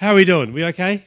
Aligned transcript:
How 0.00 0.12
are 0.12 0.14
we 0.14 0.24
doing? 0.24 0.54
We 0.54 0.64
okay? 0.64 1.04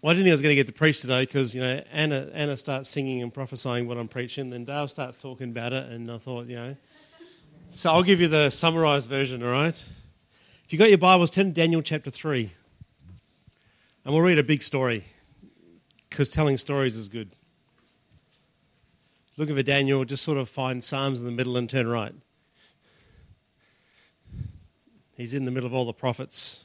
Well, 0.00 0.12
I 0.12 0.14
didn't 0.14 0.26
think 0.26 0.30
I 0.30 0.34
was 0.34 0.40
going 0.40 0.52
to 0.52 0.54
get 0.54 0.68
to 0.68 0.72
preach 0.72 1.00
today 1.00 1.22
because, 1.22 1.52
you 1.52 1.60
know, 1.60 1.82
Anna, 1.90 2.30
Anna 2.32 2.56
starts 2.56 2.88
singing 2.88 3.22
and 3.22 3.34
prophesying 3.34 3.88
what 3.88 3.98
I'm 3.98 4.06
preaching, 4.06 4.50
then 4.50 4.64
Dayle 4.64 4.86
starts 4.86 5.20
talking 5.20 5.50
about 5.50 5.72
it, 5.72 5.90
and 5.90 6.08
I 6.08 6.18
thought, 6.18 6.46
you 6.46 6.54
know. 6.54 6.76
So 7.70 7.90
I'll 7.90 8.04
give 8.04 8.20
you 8.20 8.28
the 8.28 8.50
summarized 8.50 9.10
version, 9.10 9.42
all 9.42 9.50
right? 9.50 9.74
If 10.64 10.72
you've 10.72 10.78
got 10.78 10.90
your 10.90 10.98
Bibles, 10.98 11.32
turn 11.32 11.46
to 11.46 11.52
Daniel 11.52 11.82
chapter 11.82 12.08
3. 12.08 12.52
And 14.04 14.14
we'll 14.14 14.22
read 14.22 14.38
a 14.38 14.44
big 14.44 14.62
story 14.62 15.02
because 16.08 16.28
telling 16.28 16.58
stories 16.58 16.96
is 16.96 17.08
good. 17.08 17.32
Looking 19.36 19.56
for 19.56 19.64
Daniel, 19.64 20.04
just 20.04 20.22
sort 20.22 20.38
of 20.38 20.48
find 20.48 20.84
Psalms 20.84 21.18
in 21.18 21.26
the 21.26 21.32
middle 21.32 21.56
and 21.56 21.68
turn 21.68 21.88
right. 21.88 22.14
He's 25.16 25.34
in 25.34 25.46
the 25.46 25.50
middle 25.50 25.66
of 25.66 25.74
all 25.74 25.84
the 25.84 25.92
prophets. 25.92 26.62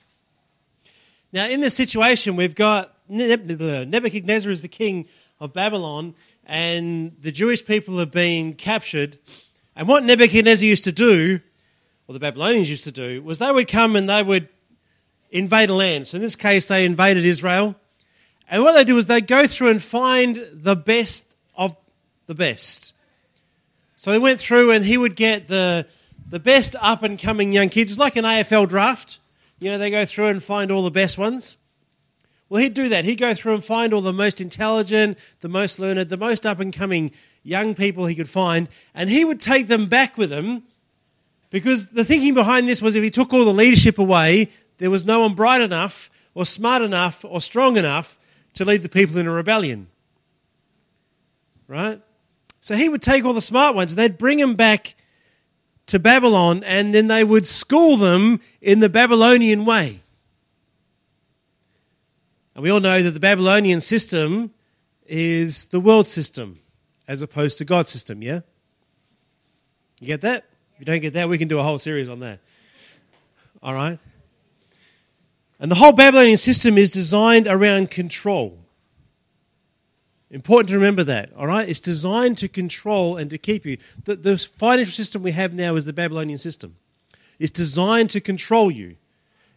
Now, 1.33 1.47
in 1.47 1.61
this 1.61 1.75
situation, 1.75 2.35
we've 2.35 2.55
got 2.55 2.93
Nebuchadnezzar 3.07 4.51
is 4.51 4.61
the 4.61 4.67
king 4.67 5.07
of 5.39 5.53
Babylon, 5.53 6.13
and 6.45 7.15
the 7.21 7.31
Jewish 7.31 7.63
people 7.63 7.97
have 7.99 8.11
been 8.11 8.53
captured. 8.53 9.17
And 9.75 9.87
what 9.87 10.03
Nebuchadnezzar 10.03 10.65
used 10.65 10.83
to 10.83 10.91
do, 10.91 11.39
or 12.07 12.13
the 12.13 12.19
Babylonians 12.19 12.69
used 12.69 12.83
to 12.83 12.91
do, 12.91 13.23
was 13.23 13.39
they 13.39 13.51
would 13.51 13.69
come 13.69 13.95
and 13.95 14.09
they 14.09 14.21
would 14.21 14.49
invade 15.29 15.69
a 15.69 15.73
land. 15.73 16.09
So 16.09 16.15
in 16.15 16.21
this 16.21 16.35
case, 16.35 16.67
they 16.67 16.83
invaded 16.83 17.23
Israel. 17.23 17.75
And 18.49 18.63
what 18.63 18.73
they 18.73 18.83
do 18.83 18.97
is 18.97 19.05
they 19.05 19.21
go 19.21 19.47
through 19.47 19.69
and 19.69 19.81
find 19.81 20.45
the 20.51 20.75
best 20.75 21.33
of 21.55 21.77
the 22.27 22.35
best. 22.35 22.93
So 23.95 24.11
they 24.11 24.19
went 24.19 24.41
through 24.41 24.71
and 24.71 24.83
he 24.83 24.97
would 24.97 25.15
get 25.15 25.47
the, 25.47 25.87
the 26.29 26.39
best 26.39 26.75
up 26.81 27.03
and 27.03 27.17
coming 27.17 27.53
young 27.53 27.69
kids. 27.69 27.91
It's 27.91 27.99
like 27.99 28.17
an 28.17 28.25
AFL 28.25 28.67
draft. 28.67 29.19
You 29.61 29.71
know, 29.71 29.77
they 29.77 29.91
go 29.91 30.05
through 30.05 30.27
and 30.27 30.43
find 30.43 30.71
all 30.71 30.83
the 30.83 30.91
best 30.91 31.19
ones. 31.19 31.57
Well, 32.49 32.61
he'd 32.61 32.73
do 32.73 32.89
that. 32.89 33.05
He'd 33.05 33.15
go 33.15 33.35
through 33.35 33.53
and 33.53 33.63
find 33.63 33.93
all 33.93 34.01
the 34.01 34.11
most 34.11 34.41
intelligent, 34.41 35.19
the 35.41 35.47
most 35.47 35.79
learned, 35.79 36.09
the 36.09 36.17
most 36.17 36.47
up 36.47 36.59
and 36.59 36.73
coming 36.73 37.11
young 37.43 37.75
people 37.75 38.07
he 38.07 38.15
could 38.15 38.29
find, 38.29 38.67
and 38.93 39.09
he 39.09 39.23
would 39.23 39.39
take 39.39 39.67
them 39.67 39.87
back 39.87 40.17
with 40.17 40.31
him 40.31 40.63
because 41.51 41.87
the 41.89 42.03
thinking 42.03 42.33
behind 42.33 42.67
this 42.67 42.81
was 42.81 42.95
if 42.95 43.03
he 43.03 43.11
took 43.11 43.33
all 43.33 43.45
the 43.45 43.53
leadership 43.53 43.99
away, 43.99 44.49
there 44.79 44.89
was 44.89 45.05
no 45.05 45.21
one 45.21 45.35
bright 45.35 45.61
enough 45.61 46.09
or 46.33 46.45
smart 46.45 46.81
enough 46.81 47.23
or 47.23 47.39
strong 47.39 47.77
enough 47.77 48.19
to 48.55 48.65
lead 48.65 48.81
the 48.81 48.89
people 48.89 49.17
in 49.17 49.27
a 49.27 49.31
rebellion. 49.31 49.87
Right? 51.67 52.01
So 52.61 52.75
he 52.75 52.89
would 52.89 53.01
take 53.01 53.25
all 53.25 53.33
the 53.33 53.41
smart 53.41 53.75
ones 53.75 53.91
and 53.91 53.99
they'd 53.99 54.17
bring 54.17 54.39
them 54.39 54.55
back 54.55 54.95
to 55.91 55.99
Babylon 55.99 56.63
and 56.63 56.95
then 56.95 57.07
they 57.07 57.23
would 57.23 57.47
school 57.47 57.97
them 57.97 58.39
in 58.61 58.79
the 58.79 58.89
Babylonian 58.89 59.65
way. 59.65 59.99
And 62.55 62.63
we 62.63 62.69
all 62.69 62.79
know 62.79 63.03
that 63.03 63.11
the 63.11 63.19
Babylonian 63.19 63.81
system 63.81 64.51
is 65.05 65.65
the 65.65 65.79
world 65.79 66.07
system 66.07 66.59
as 67.07 67.21
opposed 67.21 67.57
to 67.57 67.65
God's 67.65 67.91
system, 67.91 68.21
yeah? 68.21 68.39
You 69.99 70.07
get 70.07 70.21
that? 70.21 70.45
If 70.73 70.79
you 70.79 70.85
don't 70.85 71.01
get 71.01 71.13
that, 71.13 71.27
we 71.27 71.37
can 71.37 71.47
do 71.47 71.59
a 71.59 71.63
whole 71.63 71.77
series 71.77 72.07
on 72.07 72.21
that. 72.21 72.39
All 73.61 73.73
right? 73.73 73.99
And 75.59 75.69
the 75.69 75.75
whole 75.75 75.91
Babylonian 75.91 76.37
system 76.37 76.77
is 76.77 76.89
designed 76.89 77.47
around 77.47 77.91
control. 77.91 78.57
Important 80.31 80.69
to 80.69 80.75
remember 80.75 81.03
that, 81.03 81.33
all 81.35 81.45
right? 81.45 81.67
It's 81.67 81.81
designed 81.81 82.37
to 82.37 82.47
control 82.47 83.17
and 83.17 83.29
to 83.29 83.37
keep 83.37 83.65
you. 83.65 83.77
The, 84.05 84.15
the 84.15 84.37
financial 84.37 84.93
system 84.93 85.23
we 85.23 85.31
have 85.31 85.53
now 85.53 85.75
is 85.75 85.83
the 85.83 85.91
Babylonian 85.91 86.39
system. 86.39 86.77
It's 87.37 87.51
designed 87.51 88.09
to 88.11 88.21
control 88.21 88.71
you, 88.71 88.95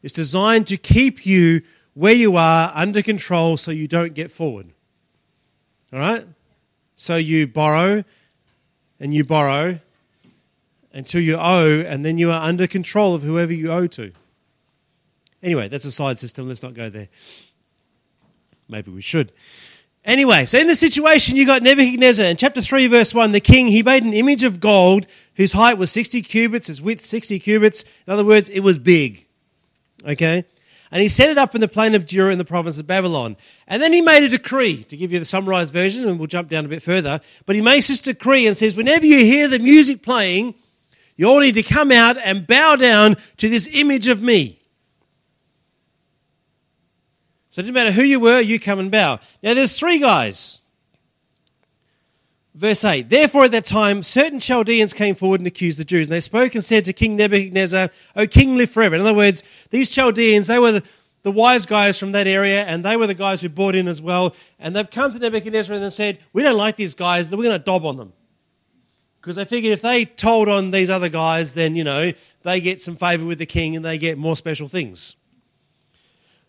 it's 0.03 0.13
designed 0.13 0.67
to 0.67 0.77
keep 0.77 1.25
you 1.25 1.63
where 1.95 2.13
you 2.13 2.37
are 2.37 2.73
under 2.75 3.03
control 3.03 3.57
so 3.57 3.71
you 3.71 3.87
don't 3.87 4.15
get 4.15 4.33
forward. 4.33 4.73
All 5.93 6.01
right? 6.01 6.27
So 6.97 7.17
you 7.17 7.47
borrow 7.47 8.05
and 8.99 9.15
you 9.15 9.25
borrow 9.25 9.79
until 10.93 11.21
you 11.21 11.37
owe, 11.37 11.81
and 11.81 12.05
then 12.05 12.19
you 12.19 12.31
are 12.31 12.41
under 12.41 12.67
control 12.67 13.15
of 13.15 13.23
whoever 13.23 13.53
you 13.53 13.71
owe 13.71 13.87
to. 13.89 14.13
Anyway, 15.43 15.69
that's 15.69 15.85
a 15.85 15.93
side 15.93 16.19
system. 16.19 16.49
Let's 16.49 16.63
not 16.63 16.75
go 16.75 16.89
there. 16.89 17.09
Maybe 18.69 18.91
we 18.91 19.03
should. 19.03 19.33
Anyway, 20.05 20.45
so 20.45 20.59
in 20.59 20.67
the 20.67 20.75
situation, 20.75 21.35
you 21.35 21.47
got 21.47 21.63
Nebuchadnezzar 21.63 22.27
in 22.27 22.37
chapter 22.37 22.61
3, 22.61 22.89
verse 22.89 23.15
1. 23.15 23.33
The 23.33 23.41
king, 23.41 23.69
he 23.69 23.83
made 23.83 24.03
an 24.03 24.13
image 24.13 24.43
of 24.43 24.61
gold 24.61 25.07
whose 25.37 25.53
height 25.53 25.79
was 25.79 25.91
60 25.91 26.21
cubits, 26.21 26.69
its 26.69 26.81
width 26.81 27.03
60 27.03 27.39
cubits. 27.39 27.85
In 28.07 28.13
other 28.13 28.25
words, 28.25 28.51
it 28.51 28.61
was 28.61 28.77
big. 28.77 29.27
Okay? 30.07 30.45
And 30.91 31.01
he 31.01 31.09
set 31.09 31.31
it 31.31 31.39
up 31.39 31.55
in 31.55 31.63
the 31.63 31.69
plain 31.69 31.95
of 31.95 32.07
Dura 32.07 32.31
in 32.31 32.39
the 32.39 32.45
province 32.45 32.79
of 32.79 32.87
Babylon. 32.87 33.37
And 33.67 33.83
then 33.83 33.95
he 33.95 34.03
made 34.03 34.23
a 34.23 34.29
decree, 34.29 34.85
to 34.85 34.97
give 34.97 35.11
you 35.11 35.19
the 35.19 35.25
summarized 35.25 35.73
version, 35.73 36.07
and 36.07 36.19
we'll 36.19 36.29
jump 36.29 36.51
down 36.51 36.67
a 36.67 36.69
bit 36.69 36.83
further. 36.83 37.21
But 37.47 37.57
he 37.57 37.63
makes 37.63 37.89
this 37.89 38.01
decree 38.01 38.47
and 38.47 38.55
says, 38.55 38.77
whenever 38.77 39.07
you 39.07 39.19
hear 39.19 39.49
the 39.49 39.59
music 39.59 40.03
playing, 40.03 40.55
you 41.17 41.27
all 41.27 41.41
need 41.41 41.55
to 41.55 41.63
come 41.63 41.91
out 41.91 42.19
and 42.19 42.47
bow 42.47 42.77
down 42.77 43.17
to 43.39 43.49
this 43.49 43.69
image 43.73 44.07
of 44.07 44.21
me. 44.21 44.61
So 47.55 47.61
it 47.61 47.67
didn't 47.67 47.75
matter 47.75 47.93
who 47.93 48.03
you 48.03 48.19
were, 48.19 48.41
you 48.41 48.59
come 48.59 48.81
and 48.81 48.91
bow. 48.91 49.21
Now 49.41 49.55
there's 49.55 49.79
three 49.79 50.01
guys. 50.01 50.61
Verse 52.53 52.85
8 52.85 53.09
Therefore 53.09 53.45
at 53.45 53.53
that 53.53 53.65
time 53.65 54.03
certain 54.03 54.41
Chaldeans 54.41 54.93
came 54.93 55.15
forward 55.15 55.39
and 55.39 55.47
accused 55.47 55.79
the 55.79 55.85
Jews. 55.85 56.09
And 56.09 56.13
they 56.13 56.19
spoke 56.19 56.57
and 56.57 56.65
said 56.65 56.85
to 56.87 56.93
King 56.93 57.15
Nebuchadnezzar, 57.15 57.91
O 58.17 58.27
king, 58.27 58.57
live 58.57 58.71
forever. 58.71 58.97
In 58.97 59.03
other 59.03 59.15
words, 59.15 59.45
these 59.71 59.89
Chaldeans, 59.89 60.49
they 60.49 60.59
were 60.59 60.73
the, 60.73 60.83
the 61.23 61.31
wise 61.31 61.65
guys 61.65 61.97
from 61.97 62.11
that 62.11 62.27
area, 62.27 62.65
and 62.65 62.85
they 62.85 62.97
were 62.97 63.07
the 63.07 63.15
guys 63.15 63.41
who 63.41 63.49
bought 63.49 63.77
in 63.77 63.87
as 63.87 64.03
well. 64.03 64.35
And 64.59 64.75
they've 64.75 64.91
come 64.91 65.13
to 65.13 65.19
Nebuchadnezzar 65.21 65.77
and 65.77 65.93
said, 65.93 66.19
We 66.33 66.43
don't 66.43 66.59
like 66.59 66.75
these 66.75 66.95
guys, 66.95 67.31
we're 67.31 67.45
going 67.45 67.57
to 67.57 67.65
dob 67.65 67.87
on 67.87 67.97
them. 67.97 68.13
Because 69.21 69.37
they 69.37 69.45
figured 69.45 69.73
if 69.73 69.81
they 69.81 70.07
told 70.07 70.49
on 70.49 70.73
these 70.73 70.91
other 70.91 71.09
guys, 71.09 71.53
then, 71.53 71.77
you 71.77 71.85
know, 71.85 72.11
they 72.43 72.61
get 72.61 72.83
some 72.83 72.97
favor 72.97 73.25
with 73.25 73.39
the 73.39 73.47
king 73.47 73.77
and 73.77 73.85
they 73.85 73.97
get 73.97 74.19
more 74.19 74.37
special 74.37 74.67
things. 74.67 75.15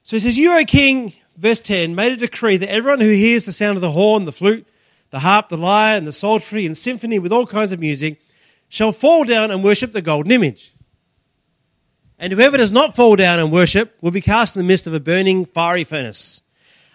So 0.06 0.16
he 0.16 0.20
says, 0.20 0.38
You, 0.38 0.56
O 0.56 0.64
king, 0.66 1.14
verse 1.36 1.60
10, 1.60 1.96
made 1.96 2.12
a 2.12 2.18
decree 2.18 2.58
that 2.58 2.70
everyone 2.70 3.02
who 3.02 3.10
hears 3.10 3.44
the 3.44 3.52
sound 3.52 3.76
of 3.76 3.82
the 3.82 3.92
horn, 3.92 4.26
the 4.26 4.32
flute, 4.32 4.68
the 5.10 5.18
harp, 5.20 5.50
the 5.50 5.58
lyre, 5.58 5.98
and 5.98 6.06
the 6.06 6.14
psaltery 6.14 6.68
and 6.68 6.78
symphony 6.78 7.18
with 7.18 7.32
all 7.32 7.48
kinds 7.48 7.72
of 7.72 7.80
music 7.80 8.22
shall 8.70 8.92
fall 8.92 9.24
down 9.24 9.50
and 9.50 9.64
worship 9.64 9.94
the 9.94 10.04
golden 10.04 10.32
image. 10.32 10.76
And 12.20 12.32
whoever 12.32 12.56
does 12.56 12.72
not 12.72 12.96
fall 12.96 13.16
down 13.16 13.40
and 13.40 13.52
worship 13.52 13.98
will 14.00 14.12
be 14.12 14.22
cast 14.22 14.56
in 14.56 14.62
the 14.62 14.68
midst 14.68 14.86
of 14.86 14.94
a 14.94 15.00
burning 15.00 15.44
fiery 15.44 15.84
furnace. 15.84 16.44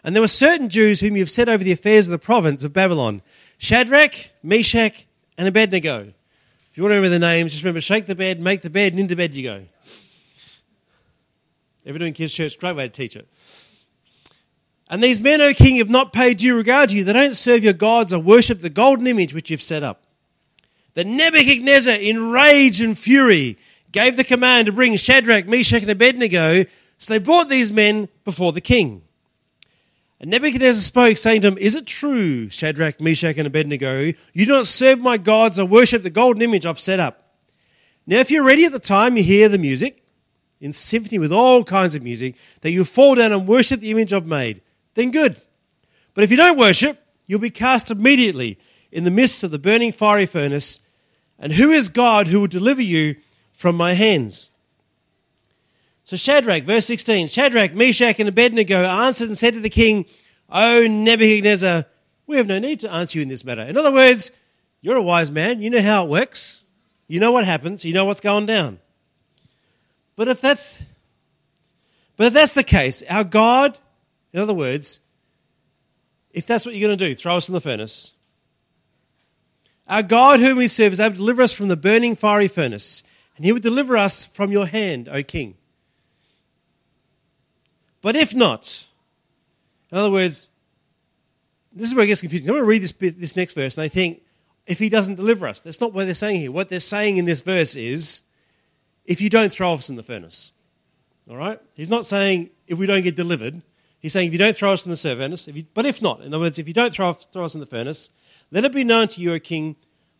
And 0.04 0.14
there 0.14 0.22
were 0.22 0.28
certain 0.28 0.68
Jews 0.68 1.00
whom 1.00 1.16
you 1.16 1.22
have 1.22 1.30
set 1.30 1.48
over 1.48 1.64
the 1.64 1.72
affairs 1.72 2.06
of 2.06 2.12
the 2.12 2.18
province 2.18 2.62
of 2.62 2.72
Babylon 2.72 3.22
Shadrach, 3.58 4.30
Meshach, 4.44 5.04
and 5.36 5.48
Abednego. 5.48 6.12
If 6.70 6.76
you 6.76 6.84
want 6.84 6.92
to 6.92 6.96
remember 6.96 7.08
the 7.08 7.18
names, 7.18 7.50
just 7.50 7.64
remember 7.64 7.80
shake 7.80 8.06
the 8.06 8.14
bed, 8.14 8.38
make 8.38 8.62
the 8.62 8.70
bed, 8.70 8.92
and 8.92 9.00
into 9.00 9.16
bed 9.16 9.34
you 9.34 9.42
go. 9.42 9.64
Ever 11.86 11.98
doing 11.98 12.12
kids' 12.12 12.34
church? 12.34 12.58
Great 12.58 12.76
way 12.76 12.88
to 12.88 12.92
teach 12.92 13.16
it. 13.16 13.28
And 14.88 15.02
these 15.02 15.22
men, 15.22 15.40
O 15.40 15.54
king, 15.54 15.76
have 15.76 15.88
not 15.88 16.12
paid 16.12 16.38
due 16.38 16.56
regard 16.56 16.90
to 16.90 16.96
you. 16.96 17.04
They 17.04 17.12
don't 17.12 17.36
serve 17.36 17.62
your 17.62 17.72
gods 17.72 18.12
or 18.12 18.18
worship 18.18 18.60
the 18.60 18.68
golden 18.68 19.06
image 19.06 19.32
which 19.32 19.50
you've 19.50 19.62
set 19.62 19.82
up. 19.84 20.02
The 20.94 21.04
Nebuchadnezzar, 21.04 21.94
in 21.94 22.32
rage 22.32 22.80
and 22.80 22.98
fury, 22.98 23.56
gave 23.92 24.16
the 24.16 24.24
command 24.24 24.66
to 24.66 24.72
bring 24.72 24.96
Shadrach, 24.96 25.46
Meshach, 25.46 25.82
and 25.82 25.90
Abednego. 25.90 26.64
So 26.98 27.12
they 27.12 27.18
brought 27.18 27.48
these 27.48 27.72
men 27.72 28.08
before 28.24 28.52
the 28.52 28.60
king. 28.60 29.02
And 30.20 30.30
Nebuchadnezzar 30.30 30.82
spoke, 30.82 31.16
saying 31.16 31.42
to 31.42 31.48
him, 31.48 31.58
Is 31.58 31.74
it 31.76 31.86
true, 31.86 32.50
Shadrach, 32.50 33.00
Meshach, 33.00 33.38
and 33.38 33.46
Abednego, 33.46 34.12
you 34.32 34.46
do 34.46 34.52
not 34.52 34.66
serve 34.66 35.00
my 35.00 35.16
gods 35.16 35.58
or 35.58 35.64
worship 35.64 36.02
the 36.02 36.10
golden 36.10 36.42
image 36.42 36.66
I've 36.66 36.80
set 36.80 37.00
up? 37.00 37.36
Now, 38.06 38.18
if 38.18 38.30
you're 38.30 38.44
ready 38.44 38.64
at 38.64 38.72
the 38.72 38.80
time 38.80 39.16
you 39.16 39.22
hear 39.22 39.48
the 39.48 39.56
music, 39.56 40.04
in 40.60 40.72
symphony 40.72 41.18
with 41.18 41.32
all 41.32 41.64
kinds 41.64 41.94
of 41.94 42.02
music, 42.02 42.36
that 42.60 42.70
you 42.70 42.84
fall 42.84 43.14
down 43.14 43.32
and 43.32 43.48
worship 43.48 43.80
the 43.80 43.90
image 43.90 44.12
I've 44.12 44.26
made, 44.26 44.60
then 44.94 45.10
good. 45.10 45.40
But 46.14 46.24
if 46.24 46.30
you 46.30 46.36
don't 46.36 46.58
worship, 46.58 47.02
you'll 47.26 47.40
be 47.40 47.50
cast 47.50 47.90
immediately 47.90 48.58
in 48.92 49.04
the 49.04 49.10
midst 49.10 49.42
of 49.42 49.50
the 49.50 49.58
burning 49.58 49.92
fiery 49.92 50.26
furnace. 50.26 50.80
And 51.38 51.52
who 51.52 51.70
is 51.70 51.88
God 51.88 52.26
who 52.26 52.40
will 52.40 52.46
deliver 52.46 52.82
you 52.82 53.16
from 53.52 53.76
my 53.76 53.94
hands? 53.94 54.50
So 56.04 56.16
Shadrach, 56.16 56.64
verse 56.64 56.86
16 56.86 57.28
Shadrach, 57.28 57.72
Meshach, 57.72 58.18
and 58.18 58.28
Abednego 58.28 58.84
answered 58.84 59.28
and 59.28 59.38
said 59.38 59.54
to 59.54 59.60
the 59.60 59.70
king, 59.70 60.06
O 60.50 60.86
Nebuchadnezzar, 60.86 61.84
we 62.26 62.36
have 62.36 62.48
no 62.48 62.58
need 62.58 62.80
to 62.80 62.92
answer 62.92 63.18
you 63.18 63.22
in 63.22 63.28
this 63.28 63.44
matter. 63.44 63.62
In 63.62 63.76
other 63.76 63.92
words, 63.92 64.30
you're 64.80 64.96
a 64.96 65.02
wise 65.02 65.30
man. 65.30 65.62
You 65.62 65.70
know 65.70 65.82
how 65.82 66.04
it 66.04 66.10
works. 66.10 66.64
You 67.06 67.20
know 67.20 67.32
what 67.32 67.44
happens. 67.44 67.84
You 67.84 67.94
know 67.94 68.04
what's 68.04 68.20
going 68.20 68.46
down. 68.46 68.80
But 70.20 70.28
if 70.28 70.42
that's 70.42 70.82
but 72.18 72.26
if 72.26 72.34
that's 72.34 72.52
the 72.52 72.62
case, 72.62 73.02
our 73.08 73.24
God, 73.24 73.78
in 74.34 74.40
other 74.40 74.52
words, 74.52 75.00
if 76.30 76.46
that's 76.46 76.66
what 76.66 76.74
you're 76.74 76.86
going 76.86 76.98
to 76.98 77.08
do, 77.08 77.14
throw 77.14 77.38
us 77.38 77.48
in 77.48 77.54
the 77.54 77.60
furnace. 77.62 78.12
Our 79.88 80.02
God, 80.02 80.40
whom 80.40 80.58
we 80.58 80.68
serve, 80.68 80.92
is 80.92 81.00
able 81.00 81.12
to 81.12 81.16
deliver 81.16 81.40
us 81.40 81.54
from 81.54 81.68
the 81.68 81.76
burning 81.76 82.16
fiery 82.16 82.48
furnace, 82.48 83.02
and 83.34 83.46
he 83.46 83.52
would 83.52 83.62
deliver 83.62 83.96
us 83.96 84.26
from 84.26 84.52
your 84.52 84.66
hand, 84.66 85.08
O 85.08 85.22
king. 85.22 85.54
But 88.02 88.14
if 88.14 88.34
not, 88.34 88.88
in 89.90 89.96
other 89.96 90.10
words, 90.10 90.50
this 91.72 91.88
is 91.88 91.94
where 91.94 92.04
it 92.04 92.08
gets 92.08 92.20
confusing. 92.20 92.50
I'm 92.50 92.56
going 92.56 92.64
to 92.64 92.68
read 92.68 92.82
this, 92.82 92.92
bit, 92.92 93.18
this 93.18 93.36
next 93.36 93.54
verse, 93.54 93.78
and 93.78 93.84
I 93.84 93.88
think, 93.88 94.20
if 94.66 94.78
he 94.78 94.90
doesn't 94.90 95.14
deliver 95.14 95.48
us, 95.48 95.60
that's 95.60 95.80
not 95.80 95.94
what 95.94 96.04
they're 96.04 96.12
saying 96.12 96.42
here. 96.42 96.52
What 96.52 96.68
they're 96.68 96.78
saying 96.78 97.16
in 97.16 97.24
this 97.24 97.40
verse 97.40 97.74
is, 97.74 98.20
if 99.10 99.20
you 99.20 99.28
don't 99.28 99.50
throw 99.50 99.74
us 99.74 99.90
in 99.90 99.96
the 99.96 100.04
furnace. 100.04 100.52
All 101.28 101.36
right? 101.36 101.60
He's 101.74 101.90
not 101.90 102.06
saying 102.06 102.50
if 102.68 102.78
we 102.78 102.86
don't 102.86 103.02
get 103.02 103.16
delivered. 103.16 103.60
He's 103.98 104.12
saying 104.12 104.28
if 104.28 104.32
you 104.32 104.38
don't 104.38 104.54
throw 104.54 104.72
us 104.72 104.84
in 104.84 104.90
the 104.92 104.96
furnace, 104.96 105.48
if 105.48 105.56
you, 105.56 105.64
but 105.74 105.84
if 105.84 106.00
not, 106.00 106.20
in 106.20 106.32
other 106.32 106.44
words, 106.44 106.60
if 106.60 106.68
you 106.68 106.72
don't 106.72 106.92
throw, 106.92 107.12
throw 107.12 107.44
us 107.44 107.54
in 107.54 107.60
the 107.60 107.66
furnace, 107.66 108.10
let 108.52 108.64
it 108.64 108.72
be 108.72 108.84
known 108.84 109.08
to 109.08 109.20
you, 109.20 109.34
O 109.34 109.40
king, 109.40 109.74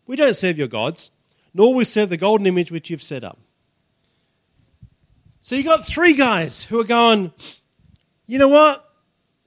we 0.07 0.17
don't 0.17 0.35
serve 0.35 0.57
your 0.57 0.67
gods, 0.67 1.09
nor 1.53 1.73
we 1.73 1.85
serve 1.85 2.09
the 2.09 2.17
golden 2.17 2.45
image 2.45 2.69
which 2.69 2.89
you've 2.89 3.01
set 3.01 3.23
up. 3.23 3.39
So 5.39 5.55
you 5.55 5.63
got 5.63 5.85
three 5.85 6.13
guys 6.13 6.63
who 6.63 6.77
are 6.77 6.83
going, 6.83 7.31
you 8.27 8.39
know 8.39 8.49
what? 8.49 8.85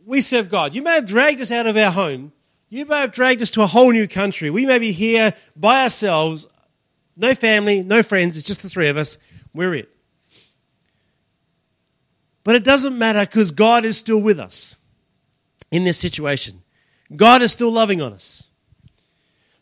We 0.07 0.23
serve 0.23 0.49
God. 0.49 0.75
You 0.75 0.81
may 0.81 0.95
have 0.95 1.07
dragged 1.07 1.43
us 1.43 1.51
out 1.51 1.67
of 1.67 1.77
our 1.77 1.91
home. 1.93 2.33
You 2.71 2.87
may 2.87 3.03
have 3.03 3.13
dragged 3.13 3.43
us 3.43 3.51
to 3.51 3.63
a 3.63 3.67
whole 3.67 3.93
new 3.93 4.09
country. 4.09 4.49
We 4.49 4.65
may 4.65 4.79
be 4.79 4.93
here 4.93 5.35
by 5.55 5.83
ourselves, 5.83 6.47
no 7.15 7.35
family, 7.35 7.83
no 7.83 8.03
friends. 8.03 8.39
It's 8.39 8.47
just 8.47 8.63
the 8.63 8.71
three 8.71 8.89
of 8.89 8.97
us. 8.97 9.19
We're 9.55 9.75
it. 9.75 9.89
But 12.43 12.57
it 12.57 12.65
doesn't 12.65 12.99
matter 12.99 13.21
because 13.21 13.53
God 13.53 13.85
is 13.85 13.97
still 13.97 14.19
with 14.19 14.39
us 14.39 14.77
in 15.71 15.85
this 15.85 15.99
situation. 15.99 16.63
God 17.15 17.41
is 17.41 17.53
still 17.53 17.71
loving 17.71 18.03
on 18.03 18.13
us. 18.13 18.45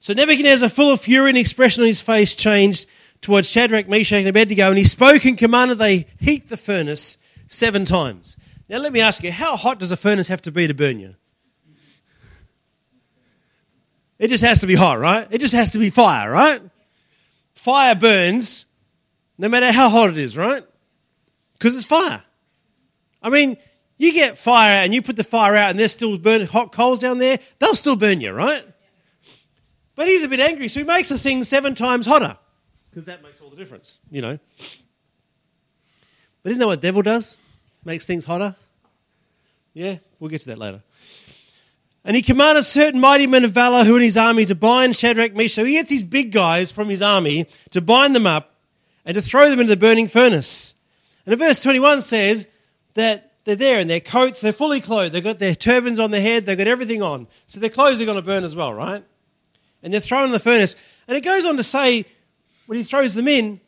So 0.00 0.12
Nebuchadnezzar, 0.14 0.68
full 0.68 0.90
of 0.90 1.00
fury, 1.00 1.28
and 1.28 1.38
expression 1.38 1.82
on 1.82 1.86
his 1.86 2.00
face 2.00 2.34
changed 2.34 2.88
towards 3.20 3.48
Shadrach, 3.48 3.88
Meshach, 3.88 4.18
and 4.18 4.28
Abednego, 4.28 4.68
and 4.68 4.78
he 4.78 4.84
spoke 4.84 5.24
and 5.24 5.38
commanded 5.38 5.78
they 5.78 6.08
heat 6.18 6.48
the 6.48 6.56
furnace 6.56 7.18
seven 7.46 7.84
times. 7.84 8.36
Now, 8.68 8.78
let 8.78 8.92
me 8.92 9.00
ask 9.00 9.22
you, 9.22 9.30
how 9.30 9.56
hot 9.56 9.78
does 9.78 9.92
a 9.92 9.96
furnace 9.96 10.26
have 10.26 10.42
to 10.42 10.50
be 10.50 10.66
to 10.66 10.74
burn 10.74 10.98
you? 10.98 11.14
It 14.18 14.28
just 14.28 14.42
has 14.42 14.60
to 14.60 14.66
be 14.66 14.74
hot, 14.74 14.98
right? 14.98 15.28
It 15.30 15.38
just 15.38 15.54
has 15.54 15.70
to 15.70 15.78
be 15.78 15.90
fire, 15.90 16.30
right? 16.30 16.62
Fire 17.54 17.94
burns 17.94 18.66
no 19.38 19.48
matter 19.48 19.72
how 19.72 19.88
hot 19.88 20.10
it 20.10 20.18
is, 20.18 20.36
right? 20.36 20.64
Because 21.54 21.76
it's 21.76 21.86
fire. 21.86 22.22
I 23.22 23.30
mean, 23.30 23.56
you 23.98 24.12
get 24.12 24.36
fire 24.36 24.82
and 24.82 24.92
you 24.92 25.02
put 25.02 25.16
the 25.16 25.24
fire 25.24 25.54
out 25.54 25.70
and 25.70 25.78
there's 25.78 25.92
still 25.92 26.18
burning 26.18 26.46
hot 26.46 26.72
coals 26.72 27.00
down 27.00 27.18
there, 27.18 27.38
they'll 27.58 27.74
still 27.74 27.96
burn 27.96 28.20
you, 28.20 28.32
right? 28.32 28.64
But 29.94 30.08
he's 30.08 30.22
a 30.22 30.28
bit 30.28 30.40
angry, 30.40 30.68
so 30.68 30.80
he 30.80 30.84
makes 30.84 31.08
the 31.08 31.18
thing 31.18 31.44
seven 31.44 31.74
times 31.74 32.06
hotter 32.06 32.36
because 32.90 33.06
that 33.06 33.22
makes 33.22 33.40
all 33.40 33.50
the 33.50 33.56
difference, 33.56 33.98
you 34.10 34.20
know. 34.20 34.38
But 36.42 36.50
isn't 36.50 36.60
that 36.60 36.66
what 36.66 36.80
the 36.80 36.88
devil 36.88 37.02
does? 37.02 37.38
Makes 37.84 38.06
things 38.06 38.24
hotter? 38.24 38.56
Yeah, 39.74 39.98
we'll 40.18 40.30
get 40.30 40.40
to 40.42 40.48
that 40.48 40.58
later. 40.58 40.82
And 42.04 42.16
he 42.16 42.22
commanded 42.22 42.64
certain 42.64 43.00
mighty 43.00 43.26
men 43.26 43.44
of 43.44 43.52
valor 43.52 43.84
who 43.84 43.92
were 43.92 43.98
in 43.98 44.04
his 44.04 44.16
army 44.16 44.44
to 44.46 44.54
bind 44.54 44.96
Shadrach, 44.96 45.34
Meshach. 45.34 45.64
He 45.64 45.74
gets 45.74 45.88
these 45.88 46.02
big 46.02 46.32
guys 46.32 46.70
from 46.70 46.88
his 46.88 47.00
army 47.00 47.46
to 47.70 47.80
bind 47.80 48.16
them 48.16 48.26
up 48.26 48.51
and 49.04 49.14
to 49.14 49.22
throw 49.22 49.48
them 49.50 49.60
into 49.60 49.70
the 49.70 49.76
burning 49.76 50.08
furnace. 50.08 50.74
And 51.26 51.38
verse 51.38 51.62
21 51.62 52.00
says 52.00 52.48
that 52.94 53.32
they're 53.44 53.56
there 53.56 53.80
in 53.80 53.88
their 53.88 54.00
coats, 54.00 54.40
they're 54.40 54.52
fully 54.52 54.80
clothed, 54.80 55.14
they've 55.14 55.24
got 55.24 55.38
their 55.38 55.54
turbans 55.54 55.98
on 55.98 56.10
their 56.10 56.20
head, 56.20 56.46
they've 56.46 56.58
got 56.58 56.66
everything 56.66 57.02
on. 57.02 57.26
So 57.48 57.60
their 57.60 57.70
clothes 57.70 58.00
are 58.00 58.04
going 58.04 58.16
to 58.16 58.22
burn 58.22 58.44
as 58.44 58.54
well, 58.54 58.72
right? 58.72 59.04
And 59.82 59.92
they're 59.92 60.00
thrown 60.00 60.26
in 60.26 60.30
the 60.30 60.38
furnace. 60.38 60.76
And 61.08 61.16
it 61.16 61.22
goes 61.22 61.44
on 61.44 61.56
to 61.56 61.62
say, 61.62 62.04
when 62.66 62.78
he 62.78 62.84
throws 62.84 63.14
them 63.14 63.26
in, 63.26 63.60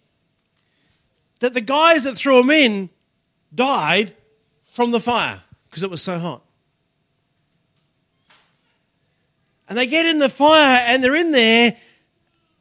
that 1.40 1.54
the 1.54 1.60
guys 1.60 2.04
that 2.04 2.16
threw 2.16 2.38
them 2.38 2.50
in 2.50 2.90
died 3.54 4.14
from 4.66 4.92
the 4.92 5.00
fire 5.00 5.42
because 5.68 5.82
it 5.82 5.90
was 5.90 6.02
so 6.02 6.18
hot. 6.18 6.42
And 9.68 9.76
they 9.76 9.86
get 9.86 10.06
in 10.06 10.18
the 10.18 10.28
fire 10.28 10.84
and 10.86 11.02
they're 11.02 11.16
in 11.16 11.32
there, 11.32 11.76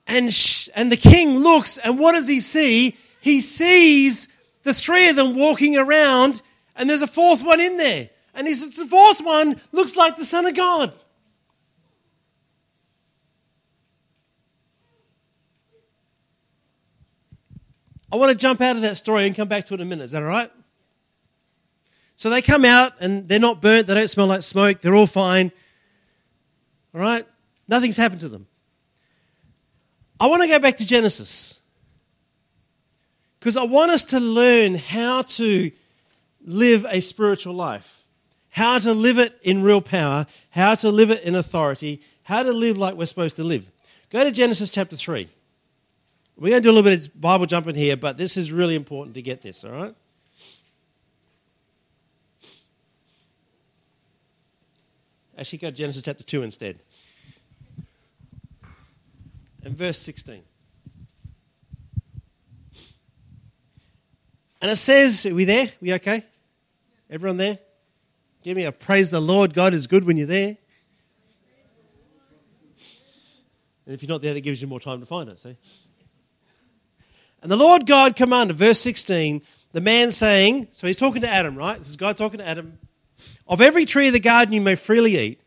and, 0.07 0.33
sh- 0.33 0.69
and 0.75 0.91
the 0.91 0.97
king 0.97 1.37
looks, 1.37 1.77
and 1.77 1.97
what 1.97 2.13
does 2.13 2.27
he 2.27 2.39
see? 2.39 2.97
He 3.21 3.39
sees 3.39 4.27
the 4.63 4.73
three 4.73 5.09
of 5.09 5.15
them 5.15 5.35
walking 5.35 5.77
around, 5.77 6.41
and 6.75 6.89
there's 6.89 7.01
a 7.01 7.07
fourth 7.07 7.43
one 7.43 7.59
in 7.59 7.77
there. 7.77 8.09
And 8.33 8.47
he 8.47 8.53
says, 8.53 8.75
The 8.75 8.85
fourth 8.85 9.21
one 9.21 9.59
looks 9.71 9.95
like 9.95 10.17
the 10.17 10.25
Son 10.25 10.45
of 10.45 10.55
God. 10.55 10.91
I 18.11 18.15
want 18.15 18.29
to 18.29 18.35
jump 18.35 18.61
out 18.61 18.75
of 18.75 18.83
that 18.83 18.97
story 18.97 19.25
and 19.25 19.35
come 19.35 19.47
back 19.47 19.65
to 19.65 19.73
it 19.73 19.79
in 19.79 19.87
a 19.87 19.89
minute. 19.89 20.03
Is 20.03 20.11
that 20.11 20.21
all 20.21 20.27
right? 20.27 20.51
So 22.15 22.29
they 22.29 22.43
come 22.43 22.63
out 22.63 22.93
and 22.99 23.27
they're 23.27 23.39
not 23.39 23.59
burnt, 23.59 23.87
they 23.87 23.95
don't 23.95 24.07
smell 24.07 24.27
like 24.27 24.43
smoke, 24.43 24.81
they're 24.81 24.93
all 24.93 25.07
fine. 25.07 25.51
All 26.93 27.01
right? 27.01 27.27
Nothing's 27.67 27.97
happened 27.97 28.21
to 28.21 28.29
them. 28.29 28.45
I 30.23 30.27
want 30.27 30.41
to 30.41 30.47
go 30.47 30.57
back 30.57 30.77
to 30.77 30.87
Genesis 30.87 31.59
because 33.39 33.57
I 33.57 33.63
want 33.63 33.91
us 33.91 34.05
to 34.05 34.21
learn 34.21 34.75
how 34.75 35.23
to 35.23 35.69
live 36.45 36.85
a 36.87 37.01
spiritual 37.01 37.53
life, 37.53 38.05
how 38.49 38.79
to 38.79 38.93
live 38.93 39.19
it 39.19 39.37
in 39.43 39.63
real 39.63 39.81
power, 39.81 40.25
how 40.51 40.75
to 40.75 40.89
live 40.91 41.11
it 41.11 41.23
in 41.23 41.35
authority, 41.35 42.01
how 42.23 42.41
to 42.41 42.53
live 42.53 42.77
like 42.77 42.95
we're 42.95 43.05
supposed 43.05 43.35
to 43.35 43.43
live. 43.43 43.69
Go 44.11 44.23
to 44.23 44.31
Genesis 44.31 44.69
chapter 44.69 44.95
3. 44.95 45.27
We're 46.37 46.51
going 46.51 46.61
to 46.61 46.67
do 46.67 46.71
a 46.71 46.75
little 46.75 46.89
bit 46.89 47.05
of 47.05 47.19
Bible 47.19 47.45
jumping 47.45 47.75
here, 47.75 47.97
but 47.97 48.15
this 48.15 48.37
is 48.37 48.49
really 48.49 48.75
important 48.75 49.15
to 49.15 49.21
get 49.21 49.41
this, 49.41 49.65
all 49.65 49.71
right? 49.71 49.95
Actually, 55.37 55.57
go 55.57 55.69
to 55.69 55.75
Genesis 55.75 56.01
chapter 56.01 56.23
2 56.23 56.43
instead. 56.43 56.79
And 59.63 59.77
verse 59.77 59.99
16. 59.99 60.43
And 64.61 64.71
it 64.71 64.75
says, 64.77 65.25
are 65.25 65.33
we 65.33 65.45
there? 65.45 65.65
Are 65.65 65.81
we 65.81 65.93
okay? 65.93 66.23
Everyone 67.09 67.37
there? 67.37 67.59
Give 68.43 68.55
me 68.55 68.63
a 68.63 68.71
praise 68.71 69.09
the 69.09 69.21
Lord. 69.21 69.53
God 69.53 69.73
is 69.73 69.87
good 69.87 70.03
when 70.03 70.17
you're 70.17 70.27
there. 70.27 70.57
And 73.85 73.93
if 73.93 74.01
you're 74.01 74.09
not 74.09 74.21
there, 74.21 74.33
that 74.33 74.41
gives 74.41 74.61
you 74.61 74.67
more 74.67 74.79
time 74.79 75.01
to 75.01 75.05
find 75.05 75.29
it, 75.29 75.39
see? 75.39 75.57
And 77.41 77.51
the 77.51 77.57
Lord 77.57 77.85
God 77.85 78.15
commanded, 78.15 78.55
verse 78.55 78.79
16, 78.79 79.41
the 79.73 79.81
man 79.81 80.11
saying, 80.11 80.69
so 80.71 80.87
he's 80.87 80.95
talking 80.95 81.21
to 81.23 81.29
Adam, 81.29 81.57
right? 81.57 81.77
This 81.77 81.89
is 81.89 81.97
God 81.97 82.15
talking 82.15 82.37
to 82.37 82.47
Adam. 82.47 82.79
Of 83.45 83.59
every 83.59 83.85
tree 83.85 84.07
of 84.07 84.13
the 84.13 84.19
garden 84.21 84.53
you 84.53 84.61
may 84.61 84.75
freely 84.75 85.17
eat, 85.17 85.41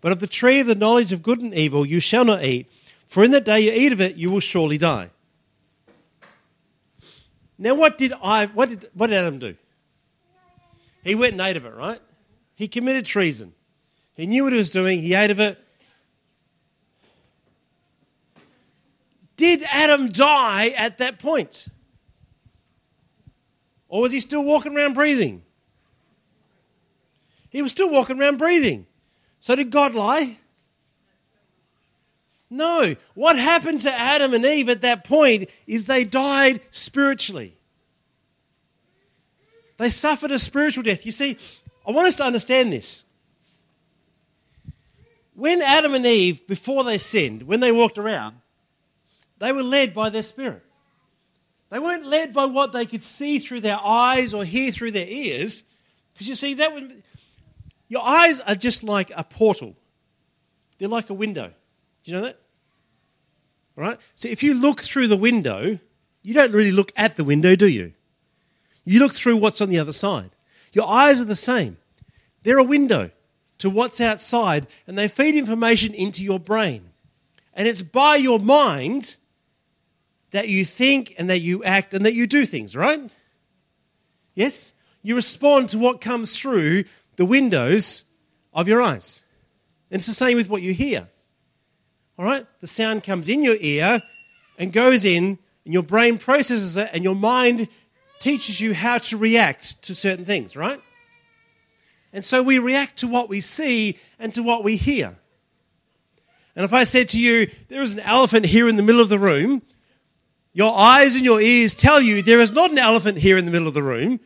but 0.00 0.12
of 0.12 0.20
the 0.20 0.26
tree 0.26 0.60
of 0.60 0.66
the 0.66 0.74
knowledge 0.74 1.12
of 1.12 1.22
good 1.22 1.40
and 1.40 1.54
evil 1.54 1.84
you 1.84 2.00
shall 2.00 2.24
not 2.24 2.42
eat, 2.42 2.72
for 3.12 3.22
in 3.22 3.30
the 3.30 3.42
day 3.42 3.60
you 3.60 3.72
eat 3.72 3.92
of 3.92 4.00
it 4.00 4.16
you 4.16 4.30
will 4.30 4.40
surely 4.40 4.78
die. 4.78 5.10
Now, 7.58 7.74
what 7.74 7.98
did, 7.98 8.14
I, 8.22 8.46
what 8.46 8.70
did, 8.70 8.88
what 8.94 9.08
did 9.08 9.16
Adam 9.16 9.38
do? 9.38 9.54
He 11.04 11.14
went 11.14 11.32
and 11.32 11.42
ate 11.42 11.58
of 11.58 11.66
it, 11.66 11.74
right? 11.74 12.00
He 12.54 12.68
committed 12.68 13.04
treason. 13.04 13.52
He 14.14 14.26
knew 14.26 14.44
what 14.44 14.52
he 14.52 14.56
was 14.56 14.70
doing, 14.70 15.02
he 15.02 15.12
ate 15.12 15.30
of 15.30 15.40
it, 15.40 15.62
Did 19.36 19.62
Adam 19.70 20.08
die 20.08 20.68
at 20.68 20.98
that 20.98 21.18
point? 21.18 21.66
Or 23.88 24.00
was 24.00 24.12
he 24.12 24.20
still 24.20 24.44
walking 24.44 24.74
around 24.74 24.94
breathing? 24.94 25.42
He 27.50 27.60
was 27.60 27.72
still 27.72 27.90
walking 27.90 28.18
around 28.18 28.38
breathing. 28.38 28.86
So 29.40 29.54
did 29.54 29.70
God 29.70 29.94
lie? 29.94 30.38
No. 32.52 32.94
What 33.14 33.38
happened 33.38 33.80
to 33.80 33.92
Adam 33.92 34.34
and 34.34 34.44
Eve 34.44 34.68
at 34.68 34.82
that 34.82 35.04
point 35.04 35.48
is 35.66 35.86
they 35.86 36.04
died 36.04 36.60
spiritually. 36.70 37.56
They 39.78 39.88
suffered 39.88 40.30
a 40.30 40.38
spiritual 40.38 40.82
death. 40.82 41.06
You 41.06 41.12
see, 41.12 41.38
I 41.88 41.92
want 41.92 42.08
us 42.08 42.16
to 42.16 42.24
understand 42.24 42.70
this. 42.70 43.04
When 45.34 45.62
Adam 45.62 45.94
and 45.94 46.04
Eve, 46.04 46.46
before 46.46 46.84
they 46.84 46.98
sinned, 46.98 47.44
when 47.44 47.60
they 47.60 47.72
walked 47.72 47.96
around, 47.96 48.36
they 49.38 49.50
were 49.50 49.62
led 49.62 49.94
by 49.94 50.10
their 50.10 50.22
spirit. 50.22 50.62
They 51.70 51.78
weren't 51.78 52.04
led 52.04 52.34
by 52.34 52.44
what 52.44 52.72
they 52.72 52.84
could 52.84 53.02
see 53.02 53.38
through 53.38 53.62
their 53.62 53.80
eyes 53.82 54.34
or 54.34 54.44
hear 54.44 54.70
through 54.70 54.90
their 54.90 55.08
ears. 55.08 55.62
Because 56.12 56.28
you 56.28 56.34
see, 56.34 56.52
that 56.54 56.74
would, 56.74 57.02
your 57.88 58.04
eyes 58.04 58.40
are 58.40 58.54
just 58.54 58.84
like 58.84 59.10
a 59.16 59.24
portal. 59.24 59.74
They're 60.76 60.88
like 60.88 61.08
a 61.08 61.14
window. 61.14 61.50
Do 62.04 62.10
you 62.10 62.18
know 62.18 62.24
that? 62.24 62.41
All 63.76 63.84
right? 63.84 63.98
So 64.14 64.28
if 64.28 64.42
you 64.42 64.54
look 64.54 64.80
through 64.80 65.08
the 65.08 65.16
window, 65.16 65.78
you 66.22 66.34
don't 66.34 66.52
really 66.52 66.72
look 66.72 66.92
at 66.96 67.16
the 67.16 67.24
window, 67.24 67.56
do 67.56 67.66
you? 67.66 67.92
You 68.84 69.00
look 69.00 69.12
through 69.12 69.36
what's 69.36 69.60
on 69.60 69.70
the 69.70 69.78
other 69.78 69.92
side. 69.92 70.30
Your 70.72 70.88
eyes 70.88 71.20
are 71.20 71.26
the 71.26 71.36
same. 71.36 71.78
They're 72.42 72.58
a 72.58 72.64
window 72.64 73.10
to 73.58 73.70
what's 73.70 74.00
outside, 74.00 74.66
and 74.86 74.98
they 74.98 75.08
feed 75.08 75.36
information 75.36 75.94
into 75.94 76.24
your 76.24 76.40
brain. 76.40 76.90
And 77.54 77.68
it's 77.68 77.82
by 77.82 78.16
your 78.16 78.40
mind 78.40 79.16
that 80.32 80.48
you 80.48 80.64
think 80.64 81.14
and 81.18 81.30
that 81.30 81.40
you 81.40 81.62
act 81.62 81.94
and 81.94 82.04
that 82.04 82.14
you 82.14 82.26
do 82.26 82.46
things, 82.46 82.74
right? 82.74 83.12
Yes? 84.34 84.72
you 85.02 85.14
respond 85.14 85.68
to 85.70 85.78
what 85.78 86.00
comes 86.00 86.38
through 86.38 86.84
the 87.16 87.24
windows 87.24 88.04
of 88.54 88.68
your 88.68 88.80
eyes. 88.80 89.24
And 89.90 89.98
it's 89.98 90.06
the 90.06 90.14
same 90.14 90.36
with 90.36 90.48
what 90.48 90.62
you 90.62 90.72
hear. 90.72 91.08
All 92.22 92.28
right? 92.28 92.46
The 92.60 92.68
sound 92.68 93.02
comes 93.02 93.28
in 93.28 93.42
your 93.42 93.56
ear 93.58 94.00
and 94.56 94.72
goes 94.72 95.04
in, 95.04 95.40
and 95.64 95.74
your 95.74 95.82
brain 95.82 96.18
processes 96.18 96.76
it, 96.76 96.88
and 96.92 97.02
your 97.02 97.16
mind 97.16 97.66
teaches 98.20 98.60
you 98.60 98.74
how 98.74 98.98
to 98.98 99.16
react 99.16 99.82
to 99.82 99.94
certain 99.96 100.24
things, 100.24 100.54
right? 100.54 100.78
And 102.12 102.24
so 102.24 102.40
we 102.40 102.60
react 102.60 102.98
to 102.98 103.08
what 103.08 103.28
we 103.28 103.40
see 103.40 103.98
and 104.20 104.32
to 104.34 104.42
what 104.44 104.62
we 104.62 104.76
hear. 104.76 105.16
And 106.54 106.64
if 106.64 106.72
I 106.72 106.84
said 106.84 107.08
to 107.08 107.20
you, 107.20 107.50
there 107.68 107.82
is 107.82 107.94
an 107.94 108.00
elephant 108.00 108.46
here 108.46 108.68
in 108.68 108.76
the 108.76 108.84
middle 108.84 109.00
of 109.00 109.08
the 109.08 109.18
room, 109.18 109.60
your 110.52 110.72
eyes 110.78 111.16
and 111.16 111.24
your 111.24 111.40
ears 111.40 111.74
tell 111.74 112.00
you 112.00 112.22
there 112.22 112.40
is 112.40 112.52
not 112.52 112.70
an 112.70 112.78
elephant 112.78 113.18
here 113.18 113.36
in 113.36 113.46
the 113.46 113.50
middle 113.50 113.66
of 113.66 113.74
the 113.74 113.82
room, 113.82 114.20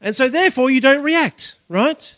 and 0.00 0.16
so 0.16 0.28
therefore 0.28 0.70
you 0.70 0.80
don't 0.80 1.02
react, 1.02 1.58
right? 1.68 2.16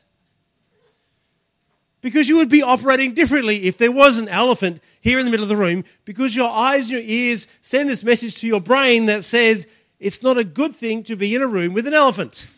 Because 2.07 2.29
you 2.29 2.37
would 2.37 2.49
be 2.49 2.63
operating 2.63 3.15
differently 3.15 3.65
if 3.65 3.79
there 3.79 3.91
was 3.91 4.19
an 4.19 4.29
elephant 4.29 4.81
here 5.01 5.19
in 5.19 5.25
the 5.25 5.31
middle 5.33 5.43
of 5.43 5.49
the 5.49 5.57
room, 5.57 5.83
because 6.05 6.37
your 6.37 6.49
eyes 6.49 6.83
and 6.83 6.93
your 6.93 7.01
ears 7.03 7.49
send 7.63 7.91
this 7.91 8.05
message 8.05 8.37
to 8.37 8.47
your 8.47 8.61
brain 8.61 9.07
that 9.07 9.25
says 9.25 9.67
it's 9.99 10.23
not 10.23 10.39
a 10.39 10.45
good 10.45 10.77
thing 10.77 11.03
to 11.03 11.17
be 11.17 11.35
in 11.35 11.43
a 11.43 11.49
room 11.49 11.75
with 11.75 11.85
an 11.85 11.95
elephant. 11.95 12.49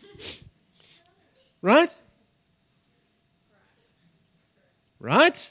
Right? 1.62 1.97
Right? 5.00 5.50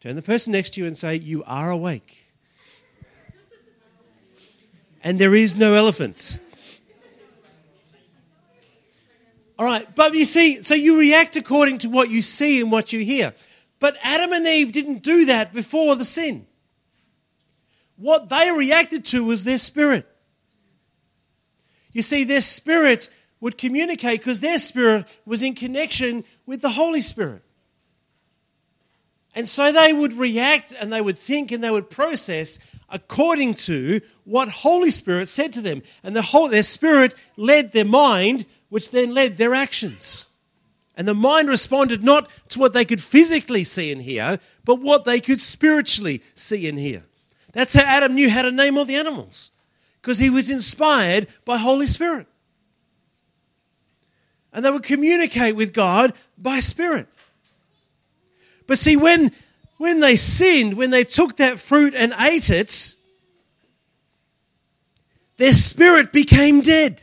Turn 0.00 0.14
the 0.14 0.20
person 0.20 0.52
next 0.52 0.74
to 0.74 0.82
you 0.82 0.86
and 0.86 0.94
say, 0.94 1.16
You 1.16 1.42
are 1.44 1.70
awake. 1.70 2.22
And 5.02 5.18
there 5.18 5.34
is 5.34 5.56
no 5.56 5.72
elephant. 5.72 6.38
All 9.58 9.64
right, 9.64 9.94
but 9.94 10.14
you 10.14 10.24
see, 10.24 10.62
so 10.62 10.74
you 10.74 10.98
react 10.98 11.36
according 11.36 11.78
to 11.78 11.88
what 11.88 12.10
you 12.10 12.20
see 12.20 12.60
and 12.60 12.70
what 12.70 12.92
you 12.92 13.00
hear. 13.00 13.34
But 13.78 13.96
Adam 14.02 14.32
and 14.32 14.46
Eve 14.46 14.72
didn't 14.72 15.02
do 15.02 15.26
that 15.26 15.52
before 15.52 15.96
the 15.96 16.04
sin. 16.04 16.46
What 17.96 18.28
they 18.28 18.50
reacted 18.50 19.04
to 19.06 19.24
was 19.24 19.44
their 19.44 19.58
spirit. 19.58 20.06
You 21.92 22.02
see, 22.02 22.24
their 22.24 22.42
spirit 22.42 23.08
would 23.40 23.56
communicate 23.56 24.20
because 24.20 24.40
their 24.40 24.58
spirit 24.58 25.06
was 25.24 25.42
in 25.42 25.54
connection 25.54 26.24
with 26.44 26.60
the 26.60 26.70
Holy 26.70 27.00
Spirit. 27.00 27.42
And 29.34 29.48
so 29.48 29.70
they 29.70 29.92
would 29.92 30.14
react 30.14 30.74
and 30.78 30.92
they 30.92 31.00
would 31.00 31.18
think 31.18 31.52
and 31.52 31.62
they 31.62 31.70
would 31.70 31.90
process 31.90 32.58
according 32.88 33.54
to 33.54 34.00
what 34.24 34.48
Holy 34.48 34.90
Spirit 34.90 35.28
said 35.28 35.52
to 35.54 35.60
them. 35.60 35.82
And 36.02 36.16
the 36.16 36.22
whole, 36.22 36.48
their 36.48 36.62
spirit 36.62 37.14
led 37.36 37.72
their 37.72 37.84
mind, 37.84 38.46
which 38.68 38.90
then 38.90 39.14
led 39.14 39.36
their 39.36 39.54
actions. 39.54 40.26
And 40.96 41.06
the 41.06 41.14
mind 41.14 41.48
responded 41.48 42.02
not 42.02 42.30
to 42.50 42.58
what 42.58 42.72
they 42.72 42.84
could 42.84 43.02
physically 43.02 43.64
see 43.64 43.92
and 43.92 44.00
hear, 44.00 44.40
but 44.64 44.80
what 44.80 45.04
they 45.04 45.20
could 45.20 45.40
spiritually 45.40 46.22
see 46.34 46.66
and 46.68 46.78
hear. 46.78 47.04
That's 47.52 47.74
how 47.74 47.82
Adam 47.82 48.14
knew 48.14 48.30
how 48.30 48.42
to 48.42 48.52
name 48.52 48.78
all 48.78 48.84
the 48.84 48.96
animals, 48.96 49.50
because 50.00 50.18
he 50.18 50.30
was 50.30 50.50
inspired 50.50 51.28
by 51.44 51.58
Holy 51.58 51.86
Spirit. 51.86 52.26
And 54.52 54.64
they 54.64 54.70
would 54.70 54.82
communicate 54.82 55.54
with 55.54 55.74
God 55.74 56.14
by 56.38 56.60
Spirit. 56.60 57.08
But 58.66 58.78
see, 58.78 58.96
when, 58.96 59.32
when 59.76 60.00
they 60.00 60.16
sinned, 60.16 60.74
when 60.74 60.90
they 60.90 61.04
took 61.04 61.36
that 61.36 61.58
fruit 61.58 61.94
and 61.94 62.14
ate 62.18 62.50
it, 62.50 62.94
their 65.36 65.52
spirit 65.52 66.12
became 66.12 66.62
dead. 66.62 67.02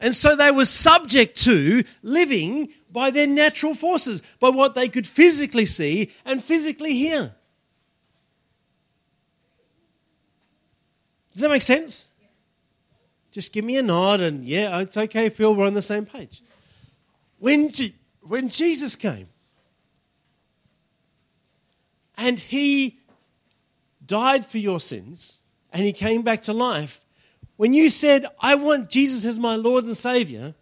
And 0.00 0.16
so 0.16 0.34
they 0.34 0.50
were 0.50 0.64
subject 0.64 1.38
to 1.44 1.84
living 2.02 2.70
by 2.90 3.10
their 3.10 3.26
natural 3.26 3.74
forces, 3.74 4.22
by 4.40 4.48
what 4.48 4.74
they 4.74 4.88
could 4.88 5.06
physically 5.06 5.66
see 5.66 6.10
and 6.24 6.42
physically 6.42 6.94
hear. 6.94 7.34
Does 11.32 11.42
that 11.42 11.50
make 11.50 11.62
sense? 11.62 12.08
Just 13.30 13.52
give 13.52 13.64
me 13.64 13.76
a 13.76 13.82
nod 13.82 14.20
and 14.20 14.44
yeah, 14.44 14.80
it's 14.80 14.96
okay, 14.96 15.28
Phil, 15.28 15.54
we're 15.54 15.66
on 15.66 15.74
the 15.74 15.82
same 15.82 16.06
page. 16.06 16.42
When, 17.38 17.70
when 18.22 18.48
Jesus 18.48 18.96
came, 18.96 19.28
and 22.16 22.38
he 22.38 22.98
died 24.04 24.44
for 24.44 24.58
your 24.58 24.78
sins 24.78 25.38
and 25.72 25.86
he 25.86 25.92
came 25.92 26.22
back 26.22 26.42
to 26.42 26.52
life. 26.52 27.02
When 27.60 27.74
you 27.74 27.90
said, 27.90 28.24
I 28.40 28.54
want 28.54 28.88
Jesus 28.88 29.26
as 29.26 29.38
my 29.38 29.54
Lord 29.54 29.84
and 29.84 29.94
Savior, 29.94 30.54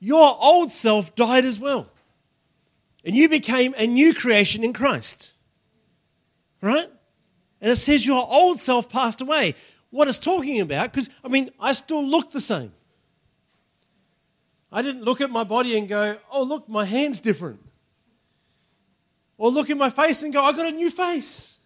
your 0.00 0.36
old 0.40 0.72
self 0.72 1.14
died 1.14 1.44
as 1.44 1.60
well. 1.60 1.86
And 3.04 3.14
you 3.14 3.28
became 3.28 3.72
a 3.78 3.86
new 3.86 4.12
creation 4.12 4.64
in 4.64 4.72
Christ. 4.72 5.32
Right? 6.60 6.88
And 7.60 7.70
it 7.70 7.76
says 7.76 8.04
your 8.04 8.26
old 8.28 8.58
self 8.58 8.90
passed 8.90 9.20
away. 9.20 9.54
What 9.90 10.08
it's 10.08 10.18
talking 10.18 10.60
about, 10.60 10.90
because, 10.90 11.08
I 11.22 11.28
mean, 11.28 11.50
I 11.60 11.72
still 11.74 12.04
look 12.04 12.32
the 12.32 12.40
same. 12.40 12.72
I 14.72 14.82
didn't 14.82 15.04
look 15.04 15.20
at 15.20 15.30
my 15.30 15.44
body 15.44 15.78
and 15.78 15.88
go, 15.88 16.18
oh, 16.32 16.42
look, 16.42 16.68
my 16.68 16.84
hand's 16.84 17.20
different. 17.20 17.60
Or 19.38 19.52
look 19.52 19.70
in 19.70 19.78
my 19.78 19.90
face 19.90 20.24
and 20.24 20.32
go, 20.32 20.42
I 20.42 20.50
got 20.50 20.66
a 20.66 20.72
new 20.72 20.90
face. 20.90 21.60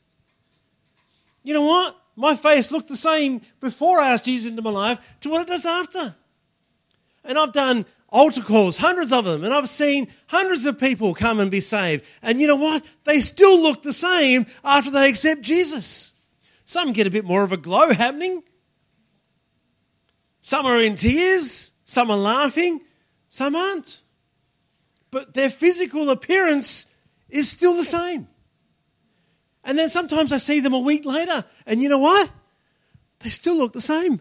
You 1.42 1.54
know 1.54 1.64
what? 1.64 1.96
My 2.20 2.34
face 2.34 2.70
looked 2.70 2.88
the 2.88 2.96
same 2.96 3.40
before 3.60 3.98
I 3.98 4.12
asked 4.12 4.26
Jesus 4.26 4.50
into 4.50 4.60
my 4.60 4.70
life 4.70 5.16
to 5.20 5.30
what 5.30 5.40
it 5.40 5.48
does 5.48 5.64
after. 5.64 6.14
And 7.24 7.38
I've 7.38 7.54
done 7.54 7.86
altar 8.10 8.42
calls, 8.42 8.76
hundreds 8.76 9.10
of 9.10 9.24
them, 9.24 9.42
and 9.42 9.54
I've 9.54 9.70
seen 9.70 10.06
hundreds 10.26 10.66
of 10.66 10.78
people 10.78 11.14
come 11.14 11.40
and 11.40 11.50
be 11.50 11.62
saved. 11.62 12.04
And 12.20 12.38
you 12.38 12.46
know 12.46 12.56
what? 12.56 12.84
They 13.04 13.20
still 13.20 13.62
look 13.62 13.82
the 13.82 13.94
same 13.94 14.44
after 14.62 14.90
they 14.90 15.08
accept 15.08 15.40
Jesus. 15.40 16.12
Some 16.66 16.92
get 16.92 17.06
a 17.06 17.10
bit 17.10 17.24
more 17.24 17.42
of 17.42 17.52
a 17.52 17.56
glow 17.56 17.90
happening. 17.90 18.42
Some 20.42 20.66
are 20.66 20.80
in 20.80 20.96
tears, 20.96 21.70
some 21.86 22.10
are 22.10 22.18
laughing, 22.18 22.82
some 23.30 23.56
aren't. 23.56 23.98
But 25.10 25.32
their 25.32 25.50
physical 25.50 26.10
appearance 26.10 26.84
is 27.30 27.48
still 27.48 27.76
the 27.76 27.84
same. 27.84 28.28
And 29.64 29.78
then 29.78 29.88
sometimes 29.88 30.32
I 30.32 30.38
see 30.38 30.60
them 30.60 30.74
a 30.74 30.78
week 30.78 31.04
later, 31.04 31.44
and 31.66 31.82
you 31.82 31.88
know 31.88 31.98
what? 31.98 32.30
They 33.20 33.30
still 33.30 33.56
look 33.56 33.72
the 33.72 33.80
same. 33.80 34.20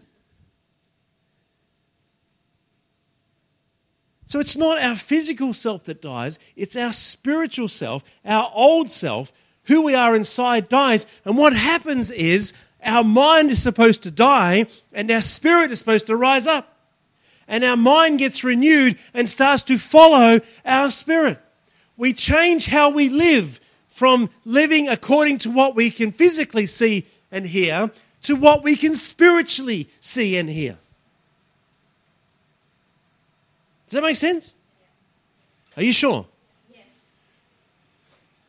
So 4.26 4.38
it's 4.38 4.56
not 4.56 4.80
our 4.80 4.94
physical 4.94 5.52
self 5.52 5.84
that 5.84 6.02
dies, 6.02 6.38
it's 6.54 6.76
our 6.76 6.92
spiritual 6.92 7.68
self, 7.68 8.04
our 8.24 8.50
old 8.54 8.90
self, 8.90 9.32
who 9.64 9.82
we 9.82 9.94
are 9.94 10.14
inside 10.14 10.68
dies. 10.68 11.06
And 11.24 11.36
what 11.36 11.54
happens 11.54 12.10
is 12.10 12.52
our 12.84 13.02
mind 13.02 13.50
is 13.50 13.62
supposed 13.62 14.02
to 14.04 14.10
die, 14.10 14.66
and 14.92 15.10
our 15.10 15.20
spirit 15.20 15.70
is 15.70 15.78
supposed 15.80 16.06
to 16.06 16.16
rise 16.16 16.46
up. 16.46 16.76
And 17.48 17.64
our 17.64 17.76
mind 17.76 18.20
gets 18.20 18.44
renewed 18.44 18.98
and 19.12 19.28
starts 19.28 19.64
to 19.64 19.78
follow 19.78 20.40
our 20.64 20.90
spirit 20.90 21.40
we 22.00 22.14
change 22.14 22.64
how 22.64 22.88
we 22.88 23.10
live 23.10 23.60
from 24.00 24.30
living 24.46 24.88
according 24.88 25.36
to 25.36 25.50
what 25.50 25.76
we 25.76 25.90
can 25.90 26.10
physically 26.10 26.64
see 26.64 27.04
and 27.30 27.46
hear 27.46 27.90
to 28.22 28.34
what 28.34 28.62
we 28.62 28.74
can 28.74 28.94
spiritually 28.94 29.90
see 30.00 30.38
and 30.38 30.48
hear. 30.48 30.78
Does 33.84 33.92
that 33.92 34.02
make 34.02 34.16
sense? 34.16 34.54
Are 35.76 35.82
you 35.82 35.92
sure? 35.92 36.24
Yes. 36.72 36.82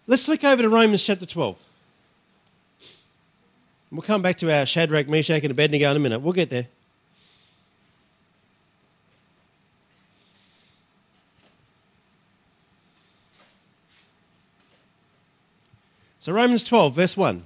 Let's 0.08 0.24
flick 0.24 0.42
over 0.46 0.62
to 0.62 0.70
Romans 0.70 1.04
chapter 1.04 1.26
12. 1.26 1.58
We'll 3.92 4.04
come 4.04 4.22
back 4.22 4.38
to 4.38 4.58
our 4.58 4.66
Shadrach, 4.66 5.10
Meshach, 5.10 5.44
and 5.44 5.52
Abednego 5.52 5.92
in 5.92 5.98
a 5.98 6.00
minute. 6.00 6.22
We'll 6.22 6.32
get 6.32 6.50
there. 6.50 6.68
So, 16.22 16.32
Romans 16.34 16.64
12, 16.64 16.94
verse 16.94 17.18
1. 17.18 17.38
It 17.38 17.44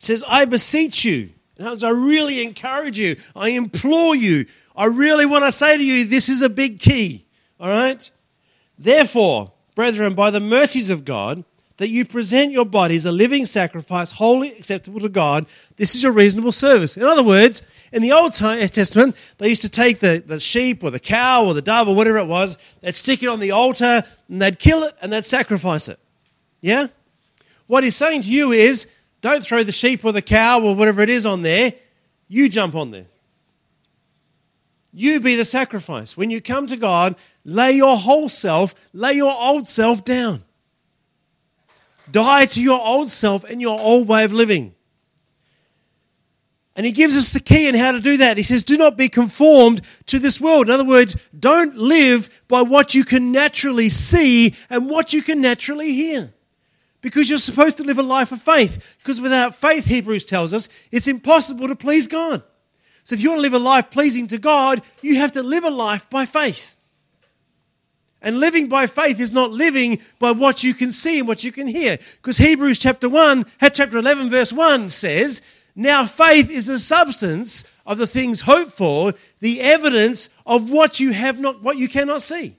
says, 0.00 0.24
I 0.26 0.44
beseech 0.44 1.04
you. 1.04 1.30
Words, 1.60 1.84
I 1.84 1.90
really 1.90 2.42
encourage 2.42 2.98
you. 2.98 3.14
I 3.36 3.50
implore 3.50 4.16
you. 4.16 4.46
I 4.74 4.86
really 4.86 5.24
want 5.24 5.44
to 5.44 5.52
say 5.52 5.76
to 5.76 5.84
you, 5.84 6.04
this 6.04 6.28
is 6.28 6.42
a 6.42 6.48
big 6.48 6.80
key. 6.80 7.26
All 7.60 7.68
right? 7.68 8.10
Therefore, 8.76 9.52
brethren, 9.76 10.16
by 10.16 10.32
the 10.32 10.40
mercies 10.40 10.90
of 10.90 11.04
God, 11.04 11.44
that 11.76 11.88
you 11.88 12.04
present 12.04 12.52
your 12.52 12.64
bodies 12.64 13.04
a 13.04 13.12
living 13.12 13.44
sacrifice, 13.44 14.12
wholly 14.12 14.52
acceptable 14.52 15.00
to 15.00 15.08
God. 15.08 15.46
This 15.76 15.94
is 15.94 16.02
your 16.02 16.12
reasonable 16.12 16.52
service. 16.52 16.96
In 16.96 17.02
other 17.02 17.22
words, 17.22 17.62
in 17.92 18.00
the 18.00 18.12
Old 18.12 18.40
eh, 18.40 18.66
Testament, 18.68 19.16
they 19.38 19.48
used 19.48 19.62
to 19.62 19.68
take 19.68 19.98
the, 19.98 20.22
the 20.24 20.38
sheep 20.38 20.84
or 20.84 20.90
the 20.90 21.00
cow 21.00 21.44
or 21.44 21.54
the 21.54 21.62
dove 21.62 21.88
or 21.88 21.96
whatever 21.96 22.18
it 22.18 22.26
was, 22.26 22.56
they'd 22.80 22.94
stick 22.94 23.22
it 23.22 23.26
on 23.26 23.40
the 23.40 23.50
altar 23.50 24.04
and 24.28 24.40
they'd 24.40 24.58
kill 24.58 24.84
it 24.84 24.94
and 25.02 25.12
they'd 25.12 25.24
sacrifice 25.24 25.88
it. 25.88 25.98
Yeah? 26.60 26.88
What 27.66 27.82
he's 27.82 27.96
saying 27.96 28.22
to 28.22 28.30
you 28.30 28.52
is 28.52 28.86
don't 29.20 29.42
throw 29.42 29.64
the 29.64 29.72
sheep 29.72 30.04
or 30.04 30.12
the 30.12 30.22
cow 30.22 30.60
or 30.60 30.76
whatever 30.76 31.02
it 31.02 31.10
is 31.10 31.26
on 31.26 31.42
there. 31.42 31.72
You 32.28 32.48
jump 32.48 32.74
on 32.74 32.90
there. 32.90 33.06
You 34.92 35.18
be 35.18 35.34
the 35.34 35.44
sacrifice. 35.44 36.16
When 36.16 36.30
you 36.30 36.40
come 36.40 36.68
to 36.68 36.76
God, 36.76 37.16
lay 37.44 37.72
your 37.72 37.96
whole 37.96 38.28
self, 38.28 38.74
lay 38.92 39.14
your 39.14 39.34
old 39.36 39.68
self 39.68 40.04
down. 40.04 40.44
Die 42.10 42.46
to 42.46 42.62
your 42.62 42.80
old 42.80 43.10
self 43.10 43.44
and 43.44 43.60
your 43.60 43.78
old 43.78 44.08
way 44.08 44.24
of 44.24 44.32
living. 44.32 44.74
And 46.76 46.84
he 46.84 46.92
gives 46.92 47.16
us 47.16 47.30
the 47.30 47.40
key 47.40 47.68
in 47.68 47.74
how 47.74 47.92
to 47.92 48.00
do 48.00 48.16
that. 48.16 48.36
He 48.36 48.42
says, 48.42 48.62
Do 48.62 48.76
not 48.76 48.96
be 48.96 49.08
conformed 49.08 49.80
to 50.06 50.18
this 50.18 50.40
world. 50.40 50.66
In 50.66 50.74
other 50.74 50.84
words, 50.84 51.16
don't 51.38 51.76
live 51.76 52.42
by 52.48 52.62
what 52.62 52.94
you 52.94 53.04
can 53.04 53.30
naturally 53.30 53.88
see 53.88 54.54
and 54.68 54.90
what 54.90 55.12
you 55.12 55.22
can 55.22 55.40
naturally 55.40 55.92
hear. 55.92 56.32
Because 57.00 57.28
you're 57.28 57.38
supposed 57.38 57.76
to 57.76 57.84
live 57.84 57.98
a 57.98 58.02
life 58.02 58.32
of 58.32 58.42
faith. 58.42 58.96
Because 58.98 59.20
without 59.20 59.54
faith, 59.54 59.84
Hebrews 59.84 60.24
tells 60.24 60.52
us, 60.52 60.68
it's 60.90 61.06
impossible 61.06 61.68
to 61.68 61.76
please 61.76 62.08
God. 62.08 62.42
So 63.04 63.14
if 63.14 63.22
you 63.22 63.28
want 63.28 63.38
to 63.38 63.42
live 63.42 63.54
a 63.54 63.58
life 63.58 63.90
pleasing 63.90 64.26
to 64.28 64.38
God, 64.38 64.82
you 65.02 65.16
have 65.16 65.32
to 65.32 65.42
live 65.42 65.64
a 65.64 65.70
life 65.70 66.08
by 66.08 66.24
faith. 66.24 66.74
And 68.24 68.40
living 68.40 68.68
by 68.68 68.86
faith 68.86 69.20
is 69.20 69.32
not 69.32 69.50
living 69.52 70.00
by 70.18 70.32
what 70.32 70.64
you 70.64 70.72
can 70.72 70.90
see 70.90 71.18
and 71.18 71.28
what 71.28 71.44
you 71.44 71.52
can 71.52 71.66
hear. 71.66 71.98
Because 72.16 72.38
Hebrews 72.38 72.78
chapter 72.78 73.06
1, 73.06 73.44
uh, 73.60 73.68
chapter 73.68 73.98
11, 73.98 74.30
verse 74.30 74.50
1 74.50 74.88
says, 74.88 75.42
Now 75.76 76.06
faith 76.06 76.48
is 76.48 76.66
the 76.66 76.78
substance 76.78 77.64
of 77.84 77.98
the 77.98 78.06
things 78.06 78.40
hoped 78.40 78.72
for, 78.72 79.12
the 79.40 79.60
evidence 79.60 80.30
of 80.46 80.70
what 80.70 80.98
you 80.98 81.12
have 81.12 81.38
not, 81.38 81.62
what 81.62 81.76
you 81.76 81.86
cannot 81.86 82.22
see. 82.22 82.56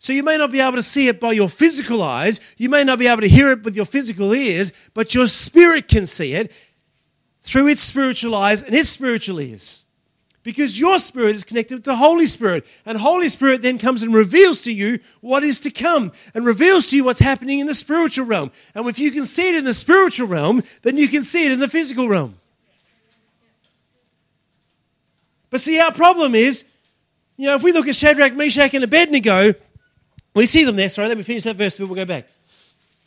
So 0.00 0.12
you 0.12 0.24
may 0.24 0.36
not 0.36 0.50
be 0.50 0.58
able 0.58 0.72
to 0.72 0.82
see 0.82 1.06
it 1.06 1.20
by 1.20 1.30
your 1.30 1.48
physical 1.48 2.02
eyes, 2.02 2.40
you 2.58 2.68
may 2.68 2.82
not 2.82 2.98
be 2.98 3.06
able 3.06 3.22
to 3.22 3.28
hear 3.28 3.52
it 3.52 3.62
with 3.62 3.76
your 3.76 3.86
physical 3.86 4.34
ears, 4.34 4.72
but 4.94 5.14
your 5.14 5.28
spirit 5.28 5.86
can 5.86 6.06
see 6.06 6.34
it 6.34 6.50
through 7.40 7.68
its 7.68 7.84
spiritual 7.84 8.34
eyes 8.34 8.64
and 8.64 8.74
its 8.74 8.90
spiritual 8.90 9.40
ears. 9.40 9.83
Because 10.44 10.78
your 10.78 10.98
spirit 10.98 11.34
is 11.34 11.42
connected 11.42 11.74
with 11.74 11.84
the 11.84 11.96
Holy 11.96 12.26
Spirit. 12.26 12.66
And 12.84 12.98
Holy 12.98 13.28
Spirit 13.30 13.62
then 13.62 13.78
comes 13.78 14.02
and 14.02 14.14
reveals 14.14 14.60
to 14.60 14.72
you 14.72 15.00
what 15.22 15.42
is 15.42 15.58
to 15.60 15.70
come 15.70 16.12
and 16.34 16.44
reveals 16.44 16.86
to 16.88 16.96
you 16.96 17.02
what's 17.02 17.18
happening 17.18 17.60
in 17.60 17.66
the 17.66 17.74
spiritual 17.74 18.26
realm. 18.26 18.52
And 18.74 18.86
if 18.86 18.98
you 18.98 19.10
can 19.10 19.24
see 19.24 19.48
it 19.48 19.54
in 19.56 19.64
the 19.64 19.74
spiritual 19.74 20.28
realm, 20.28 20.62
then 20.82 20.98
you 20.98 21.08
can 21.08 21.22
see 21.22 21.46
it 21.46 21.52
in 21.52 21.60
the 21.60 21.68
physical 21.68 22.08
realm. 22.08 22.36
But 25.48 25.62
see, 25.62 25.80
our 25.80 25.92
problem 25.92 26.34
is, 26.34 26.64
you 27.38 27.46
know, 27.46 27.54
if 27.54 27.62
we 27.62 27.72
look 27.72 27.88
at 27.88 27.94
Shadrach, 27.94 28.34
Meshach, 28.34 28.74
and 28.74 28.84
Abednego, 28.84 29.54
we 30.34 30.44
see 30.44 30.64
them 30.64 30.76
there. 30.76 30.90
Sorry, 30.90 31.08
let 31.08 31.16
me 31.16 31.22
finish 31.22 31.44
that 31.44 31.56
verse 31.56 31.74
before 31.74 31.94
we 31.94 31.96
go 31.96 32.04
back. 32.04 32.28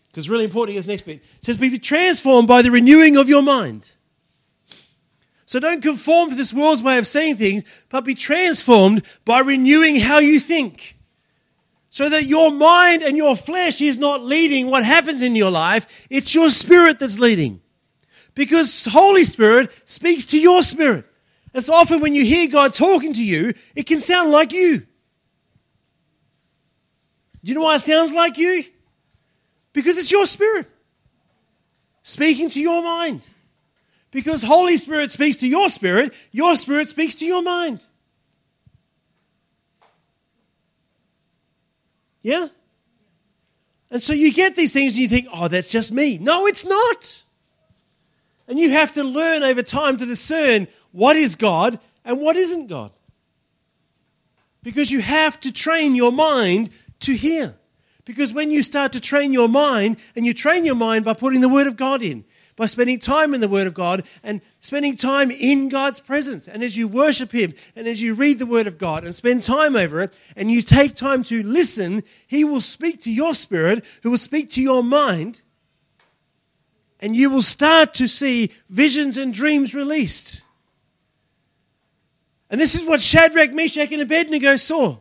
Because 0.07 0.25
it's 0.25 0.29
really 0.29 0.45
important 0.45 0.73
get 0.73 0.79
this 0.79 0.87
next 0.87 1.01
bit. 1.03 1.17
It 1.17 1.45
says, 1.45 1.57
Be 1.57 1.77
transformed 1.77 2.47
by 2.47 2.63
the 2.63 2.71
renewing 2.71 3.15
of 3.15 3.29
your 3.29 3.43
mind. 3.43 3.91
So 5.47 5.61
don't 5.61 5.81
conform 5.81 6.29
to 6.29 6.35
this 6.35 6.53
world's 6.53 6.83
way 6.83 6.97
of 6.97 7.07
seeing 7.07 7.37
things, 7.37 7.63
but 7.87 8.03
be 8.03 8.15
transformed 8.15 9.03
by 9.23 9.39
renewing 9.39 9.95
how 9.95 10.19
you 10.19 10.41
think. 10.41 10.97
So 11.89 12.09
that 12.09 12.25
your 12.25 12.51
mind 12.51 13.01
and 13.01 13.15
your 13.15 13.37
flesh 13.37 13.81
is 13.81 13.97
not 13.97 14.21
leading 14.21 14.69
what 14.69 14.83
happens 14.83 15.23
in 15.23 15.37
your 15.37 15.49
life, 15.49 16.05
it's 16.09 16.35
your 16.35 16.49
spirit 16.49 16.99
that's 16.99 17.17
leading. 17.17 17.61
Because 18.35 18.85
Holy 18.91 19.23
Spirit 19.23 19.71
speaks 19.85 20.25
to 20.25 20.39
your 20.39 20.61
spirit. 20.63 21.05
So 21.57 21.73
often 21.73 22.01
when 22.01 22.13
you 22.13 22.25
hear 22.25 22.49
God 22.49 22.73
talking 22.73 23.13
to 23.13 23.23
you, 23.23 23.53
it 23.73 23.83
can 23.83 24.01
sound 24.01 24.31
like 24.31 24.51
you. 24.51 24.79
Do 24.79 24.85
you 27.43 27.53
know 27.53 27.61
why 27.61 27.75
it 27.75 27.79
sounds 27.79 28.11
like 28.11 28.37
you? 28.37 28.65
Because 29.71 29.95
it's 29.97 30.11
your 30.11 30.25
spirit 30.25 30.69
speaking 32.03 32.49
to 32.49 32.59
your 32.59 32.83
mind. 32.83 33.25
Because 34.11 34.41
Holy 34.41 34.77
Spirit 34.77 35.11
speaks 35.11 35.37
to 35.37 35.47
your 35.47 35.69
spirit, 35.69 36.13
your 36.31 36.55
spirit 36.55 36.87
speaks 36.87 37.15
to 37.15 37.25
your 37.25 37.43
mind. 37.43 37.83
Yeah? 42.21 42.47
And 43.89 44.01
so 44.01 44.13
you 44.13 44.33
get 44.33 44.55
these 44.55 44.73
things 44.73 44.93
and 44.93 45.01
you 45.01 45.07
think, 45.07 45.27
oh, 45.33 45.47
that's 45.47 45.69
just 45.71 45.91
me. 45.91 46.17
No, 46.17 46.45
it's 46.45 46.65
not. 46.65 47.23
And 48.47 48.59
you 48.59 48.71
have 48.71 48.93
to 48.93 49.03
learn 49.03 49.43
over 49.43 49.63
time 49.63 49.97
to 49.97 50.05
discern 50.05 50.67
what 50.91 51.15
is 51.15 51.35
God 51.35 51.79
and 52.03 52.19
what 52.19 52.35
isn't 52.35 52.67
God. 52.67 52.91
Because 54.63 54.91
you 54.91 55.01
have 55.01 55.39
to 55.41 55.51
train 55.51 55.95
your 55.95 56.11
mind 56.11 56.69
to 57.01 57.13
hear. 57.13 57.55
Because 58.03 58.33
when 58.33 58.51
you 58.51 58.63
start 58.63 58.93
to 58.93 59.01
train 59.01 59.33
your 59.33 59.49
mind, 59.49 59.97
and 60.15 60.25
you 60.25 60.33
train 60.33 60.65
your 60.65 60.75
mind 60.75 61.03
by 61.03 61.13
putting 61.13 61.41
the 61.41 61.49
Word 61.49 61.67
of 61.67 61.75
God 61.75 62.01
in, 62.01 62.23
by 62.57 62.65
spending 62.65 62.99
time 62.99 63.33
in 63.33 63.39
the 63.39 63.47
Word 63.47 63.67
of 63.67 63.73
God 63.73 64.05
and 64.23 64.41
spending 64.59 64.97
time 64.97 65.31
in 65.31 65.69
God's 65.69 66.01
presence. 66.01 66.47
And 66.47 66.61
as 66.63 66.75
you 66.75 66.89
worship 66.89 67.31
Him 67.31 67.53
and 67.75 67.87
as 67.87 68.01
you 68.01 68.13
read 68.13 68.39
the 68.39 68.45
Word 68.45 68.67
of 68.67 68.77
God 68.77 69.05
and 69.05 69.15
spend 69.15 69.43
time 69.43 69.77
over 69.77 70.01
it 70.01 70.13
and 70.35 70.51
you 70.51 70.61
take 70.61 70.95
time 70.95 71.23
to 71.25 71.41
listen, 71.43 72.03
He 72.25 72.43
will 72.43 72.59
speak 72.59 73.01
to 73.03 73.11
your 73.11 73.33
spirit, 73.33 73.85
who 74.03 74.09
will 74.09 74.17
speak 74.17 74.51
to 74.51 74.61
your 74.61 74.83
mind, 74.83 75.41
and 76.99 77.15
you 77.15 77.29
will 77.29 77.43
start 77.43 77.93
to 77.93 78.07
see 78.07 78.51
visions 78.69 79.17
and 79.17 79.33
dreams 79.33 79.75
released. 79.75 80.41
And 82.49 82.59
this 82.59 82.75
is 82.75 82.87
what 82.87 83.01
Shadrach, 83.01 83.53
Meshach, 83.53 83.91
and 83.91 84.01
Abednego 84.01 84.55
saw 84.55 84.97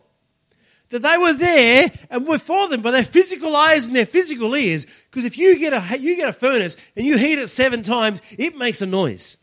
that 0.90 1.02
they 1.02 1.18
were 1.18 1.32
there 1.32 1.90
and 2.10 2.26
were 2.26 2.38
for 2.38 2.68
them 2.68 2.82
by 2.82 2.90
their 2.90 3.04
physical 3.04 3.56
eyes 3.56 3.86
and 3.86 3.96
their 3.96 4.06
physical 4.06 4.54
ears. 4.54 4.86
Because 5.10 5.24
if 5.24 5.36
you 5.36 5.58
get 5.58 5.72
a 5.72 5.98
you 5.98 6.16
get 6.16 6.28
a 6.28 6.32
furnace 6.32 6.76
and 6.94 7.04
you 7.04 7.16
heat 7.18 7.38
it 7.38 7.48
seven 7.48 7.82
times, 7.82 8.22
it 8.38 8.56
makes 8.56 8.82
a 8.82 8.86
noise. 8.86 9.38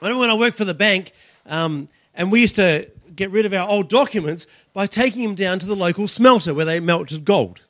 I 0.00 0.06
remember 0.06 0.20
when 0.20 0.30
I 0.30 0.34
worked 0.34 0.56
for 0.56 0.64
the 0.64 0.74
bank, 0.74 1.12
um, 1.46 1.88
and 2.14 2.30
we 2.30 2.40
used 2.40 2.56
to 2.56 2.88
get 3.14 3.30
rid 3.30 3.46
of 3.46 3.52
our 3.52 3.68
old 3.68 3.88
documents 3.88 4.46
by 4.72 4.86
taking 4.86 5.24
them 5.24 5.34
down 5.34 5.58
to 5.58 5.66
the 5.66 5.74
local 5.74 6.06
smelter 6.06 6.54
where 6.54 6.64
they 6.64 6.78
melted 6.78 7.24
gold. 7.24 7.62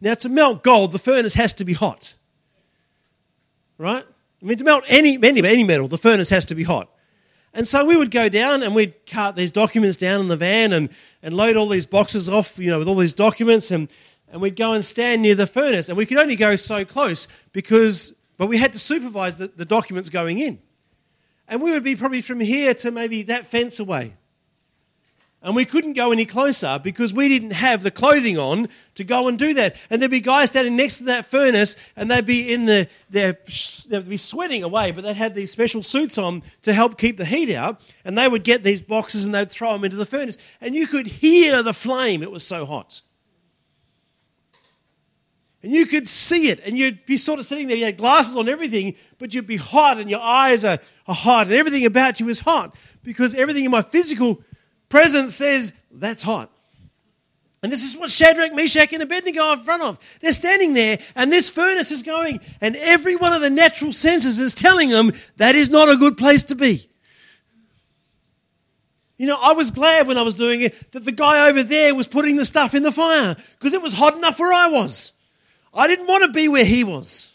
Now, 0.00 0.14
to 0.14 0.28
melt 0.28 0.62
gold, 0.62 0.92
the 0.92 0.98
furnace 0.98 1.34
has 1.34 1.52
to 1.54 1.64
be 1.64 1.74
hot, 1.74 2.14
right? 3.78 4.04
I 4.42 4.44
mean, 4.44 4.58
to 4.58 4.64
melt 4.64 4.84
any, 4.88 5.18
any, 5.22 5.44
any 5.44 5.64
metal, 5.64 5.88
the 5.88 5.98
furnace 5.98 6.30
has 6.30 6.44
to 6.46 6.54
be 6.54 6.64
hot. 6.64 6.91
And 7.54 7.68
so 7.68 7.84
we 7.84 7.96
would 7.96 8.10
go 8.10 8.28
down 8.28 8.62
and 8.62 8.74
we'd 8.74 9.06
cart 9.06 9.36
these 9.36 9.50
documents 9.50 9.98
down 9.98 10.20
in 10.20 10.28
the 10.28 10.36
van 10.36 10.72
and, 10.72 10.88
and 11.22 11.34
load 11.34 11.56
all 11.56 11.68
these 11.68 11.84
boxes 11.84 12.28
off, 12.28 12.58
you 12.58 12.70
know, 12.70 12.78
with 12.78 12.88
all 12.88 12.96
these 12.96 13.12
documents 13.12 13.70
and, 13.70 13.90
and 14.30 14.40
we'd 14.40 14.56
go 14.56 14.72
and 14.72 14.84
stand 14.84 15.20
near 15.22 15.34
the 15.34 15.46
furnace. 15.46 15.88
And 15.88 15.98
we 15.98 16.06
could 16.06 16.16
only 16.16 16.36
go 16.36 16.56
so 16.56 16.84
close 16.84 17.28
because, 17.52 18.14
but 18.38 18.46
we 18.46 18.56
had 18.56 18.72
to 18.72 18.78
supervise 18.78 19.36
the, 19.36 19.48
the 19.48 19.66
documents 19.66 20.08
going 20.08 20.38
in. 20.38 20.60
And 21.46 21.60
we 21.60 21.72
would 21.72 21.84
be 21.84 21.94
probably 21.94 22.22
from 22.22 22.40
here 22.40 22.72
to 22.74 22.90
maybe 22.90 23.22
that 23.24 23.44
fence 23.44 23.78
away. 23.78 24.14
And 25.44 25.56
we 25.56 25.64
couldn't 25.64 25.94
go 25.94 26.12
any 26.12 26.24
closer 26.24 26.78
because 26.80 27.12
we 27.12 27.28
didn't 27.28 27.50
have 27.50 27.82
the 27.82 27.90
clothing 27.90 28.38
on 28.38 28.68
to 28.94 29.02
go 29.02 29.26
and 29.26 29.36
do 29.36 29.54
that. 29.54 29.74
And 29.90 30.00
there'd 30.00 30.10
be 30.10 30.20
guys 30.20 30.50
standing 30.50 30.76
next 30.76 30.98
to 30.98 31.04
that 31.04 31.26
furnace 31.26 31.76
and 31.96 32.08
they'd 32.08 32.24
be 32.24 32.52
in 32.52 32.66
the, 32.66 32.88
they'd 33.10 34.08
be 34.08 34.16
sweating 34.16 34.62
away, 34.62 34.92
but 34.92 35.02
they'd 35.02 35.16
have 35.16 35.34
these 35.34 35.50
special 35.50 35.82
suits 35.82 36.16
on 36.16 36.44
to 36.62 36.72
help 36.72 36.96
keep 36.96 37.16
the 37.16 37.24
heat 37.24 37.52
out. 37.52 37.80
And 38.04 38.16
they 38.16 38.28
would 38.28 38.44
get 38.44 38.62
these 38.62 38.82
boxes 38.82 39.24
and 39.24 39.34
they'd 39.34 39.50
throw 39.50 39.72
them 39.72 39.84
into 39.84 39.96
the 39.96 40.06
furnace. 40.06 40.38
And 40.60 40.76
you 40.76 40.86
could 40.86 41.08
hear 41.08 41.64
the 41.64 41.74
flame, 41.74 42.22
it 42.22 42.30
was 42.30 42.46
so 42.46 42.64
hot. 42.64 43.02
And 45.64 45.72
you 45.72 45.86
could 45.86 46.08
see 46.08 46.48
it, 46.48 46.60
and 46.64 46.76
you'd 46.76 47.06
be 47.06 47.16
sort 47.16 47.38
of 47.38 47.46
sitting 47.46 47.68
there, 47.68 47.76
you 47.76 47.84
had 47.84 47.96
glasses 47.96 48.36
on 48.36 48.48
everything, 48.48 48.96
but 49.18 49.32
you'd 49.32 49.46
be 49.46 49.56
hot, 49.56 49.98
and 49.98 50.10
your 50.10 50.20
eyes 50.20 50.64
are, 50.64 50.80
are 51.06 51.14
hot, 51.14 51.46
and 51.46 51.54
everything 51.54 51.86
about 51.86 52.18
you 52.18 52.28
is 52.28 52.40
hot 52.40 52.74
because 53.04 53.36
everything 53.36 53.64
in 53.64 53.70
my 53.70 53.82
physical 53.82 54.42
presence 54.92 55.34
says, 55.34 55.72
That's 55.90 56.22
hot. 56.22 56.50
And 57.62 57.72
this 57.72 57.82
is 57.82 57.96
what 57.96 58.10
Shadrach, 58.10 58.54
Meshach, 58.54 58.92
and 58.92 59.02
Abednego 59.02 59.40
are 59.40 59.56
in 59.56 59.64
front 59.64 59.82
of. 59.82 59.98
They're 60.20 60.32
standing 60.32 60.74
there, 60.74 60.98
and 61.14 61.32
this 61.32 61.48
furnace 61.48 61.90
is 61.90 62.02
going, 62.02 62.40
and 62.60 62.76
every 62.76 63.16
one 63.16 63.32
of 63.32 63.40
the 63.40 63.50
natural 63.50 63.92
senses 63.92 64.38
is 64.38 64.52
telling 64.52 64.90
them 64.90 65.12
that 65.36 65.54
is 65.54 65.70
not 65.70 65.88
a 65.88 65.96
good 65.96 66.18
place 66.18 66.44
to 66.44 66.56
be. 66.56 66.82
You 69.16 69.28
know, 69.28 69.38
I 69.40 69.52
was 69.52 69.70
glad 69.70 70.08
when 70.08 70.18
I 70.18 70.22
was 70.22 70.34
doing 70.34 70.60
it 70.60 70.92
that 70.92 71.04
the 71.04 71.12
guy 71.12 71.48
over 71.48 71.62
there 71.62 71.94
was 71.94 72.08
putting 72.08 72.36
the 72.36 72.44
stuff 72.44 72.74
in 72.74 72.82
the 72.82 72.92
fire 72.92 73.36
because 73.52 73.72
it 73.72 73.80
was 73.80 73.94
hot 73.94 74.16
enough 74.16 74.40
where 74.40 74.52
I 74.52 74.66
was. 74.66 75.12
I 75.72 75.86
didn't 75.86 76.08
want 76.08 76.24
to 76.24 76.32
be 76.32 76.48
where 76.48 76.64
he 76.64 76.84
was. 76.84 77.32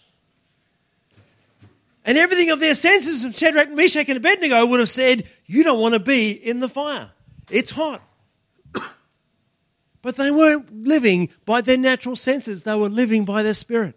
And 2.05 2.17
everything 2.17 2.51
of 2.51 2.59
their 2.59 2.75
senses 2.75 3.23
of 3.23 3.35
Shadrach, 3.35 3.71
Meshach, 3.71 4.09
and 4.09 4.17
Abednego 4.17 4.65
would 4.65 4.79
have 4.79 4.89
said, 4.89 5.23
You 5.45 5.63
don't 5.63 5.79
want 5.79 5.93
to 5.93 5.99
be 5.99 6.31
in 6.31 6.59
the 6.59 6.69
fire. 6.69 7.11
It's 7.49 7.71
hot. 7.71 8.01
but 10.01 10.15
they 10.15 10.31
weren't 10.31 10.83
living 10.83 11.29
by 11.45 11.61
their 11.61 11.77
natural 11.77 12.15
senses, 12.15 12.63
they 12.63 12.75
were 12.75 12.89
living 12.89 13.25
by 13.25 13.43
their 13.43 13.53
spirit. 13.53 13.95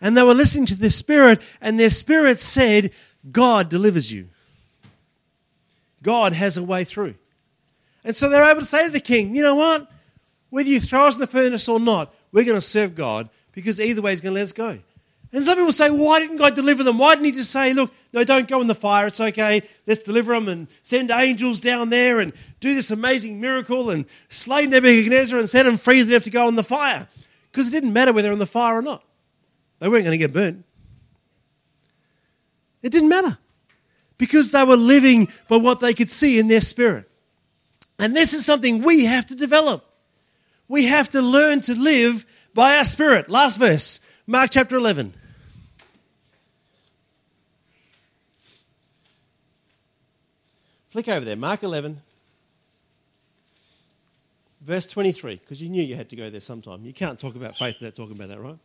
And 0.00 0.16
they 0.16 0.22
were 0.22 0.34
listening 0.34 0.66
to 0.66 0.74
their 0.74 0.90
spirit, 0.90 1.40
and 1.60 1.80
their 1.80 1.90
spirit 1.90 2.40
said, 2.40 2.92
God 3.30 3.68
delivers 3.68 4.12
you. 4.12 4.28
God 6.02 6.34
has 6.34 6.56
a 6.56 6.62
way 6.62 6.84
through. 6.84 7.14
And 8.04 8.14
so 8.14 8.28
they're 8.28 8.44
able 8.44 8.60
to 8.60 8.66
say 8.66 8.84
to 8.84 8.90
the 8.90 9.00
king, 9.00 9.34
you 9.34 9.42
know 9.42 9.54
what? 9.54 9.90
Whether 10.50 10.68
you 10.68 10.80
throw 10.80 11.06
us 11.06 11.14
in 11.14 11.20
the 11.20 11.26
furnace 11.26 11.68
or 11.68 11.80
not, 11.80 12.14
we're 12.30 12.44
going 12.44 12.56
to 12.56 12.60
serve 12.60 12.94
God 12.94 13.30
because 13.52 13.80
either 13.80 14.02
way 14.02 14.10
He's 14.10 14.20
going 14.20 14.34
to 14.34 14.40
let 14.40 14.42
us 14.42 14.52
go. 14.52 14.78
And 15.34 15.42
some 15.42 15.56
people 15.56 15.72
say, 15.72 15.90
well, 15.90 16.04
why 16.04 16.20
didn't 16.20 16.36
God 16.36 16.54
deliver 16.54 16.84
them? 16.84 16.96
Why 16.96 17.16
didn't 17.16 17.24
He 17.24 17.32
just 17.32 17.50
say, 17.50 17.72
look, 17.72 17.92
no, 18.12 18.22
don't 18.22 18.46
go 18.46 18.60
in 18.60 18.68
the 18.68 18.74
fire. 18.74 19.08
It's 19.08 19.20
okay. 19.20 19.62
Let's 19.84 20.04
deliver 20.04 20.32
them 20.32 20.46
and 20.46 20.68
send 20.84 21.10
angels 21.10 21.58
down 21.58 21.90
there 21.90 22.20
and 22.20 22.32
do 22.60 22.72
this 22.72 22.92
amazing 22.92 23.40
miracle 23.40 23.90
and 23.90 24.06
slay 24.28 24.66
Nebuchadnezzar 24.66 25.36
and 25.40 25.50
set 25.50 25.64
them 25.64 25.76
free. 25.76 26.02
They 26.02 26.14
have 26.14 26.22
to 26.22 26.30
go 26.30 26.46
in 26.46 26.54
the 26.54 26.62
fire. 26.62 27.08
Because 27.50 27.66
it 27.66 27.72
didn't 27.72 27.92
matter 27.92 28.12
whether 28.12 28.26
they're 28.26 28.32
in 28.32 28.38
the 28.38 28.46
fire 28.46 28.78
or 28.78 28.82
not. 28.82 29.02
They 29.80 29.88
weren't 29.88 30.04
going 30.04 30.16
to 30.16 30.24
get 30.24 30.32
burnt. 30.32 30.64
It 32.80 32.90
didn't 32.90 33.08
matter 33.08 33.36
because 34.18 34.52
they 34.52 34.62
were 34.62 34.76
living 34.76 35.32
by 35.48 35.56
what 35.56 35.80
they 35.80 35.94
could 35.94 36.12
see 36.12 36.38
in 36.38 36.46
their 36.46 36.60
spirit. 36.60 37.10
And 37.98 38.14
this 38.14 38.34
is 38.34 38.46
something 38.46 38.82
we 38.82 39.06
have 39.06 39.26
to 39.26 39.34
develop. 39.34 39.84
We 40.68 40.84
have 40.84 41.10
to 41.10 41.20
learn 41.20 41.60
to 41.62 41.74
live 41.74 42.24
by 42.54 42.76
our 42.76 42.84
spirit. 42.84 43.28
Last 43.28 43.58
verse, 43.58 43.98
Mark 44.28 44.50
chapter 44.52 44.76
11. 44.76 45.14
Flick 50.94 51.08
over 51.08 51.24
there, 51.24 51.34
Mark 51.34 51.64
11, 51.64 52.00
verse 54.60 54.86
23, 54.86 55.34
because 55.34 55.60
you 55.60 55.68
knew 55.68 55.82
you 55.82 55.96
had 55.96 56.08
to 56.10 56.14
go 56.14 56.30
there 56.30 56.40
sometime. 56.40 56.84
You 56.84 56.92
can't 56.92 57.18
talk 57.18 57.34
about 57.34 57.56
faith 57.56 57.80
without 57.80 57.96
talking 57.96 58.14
about 58.14 58.28
that, 58.28 58.38
right? 58.38 58.56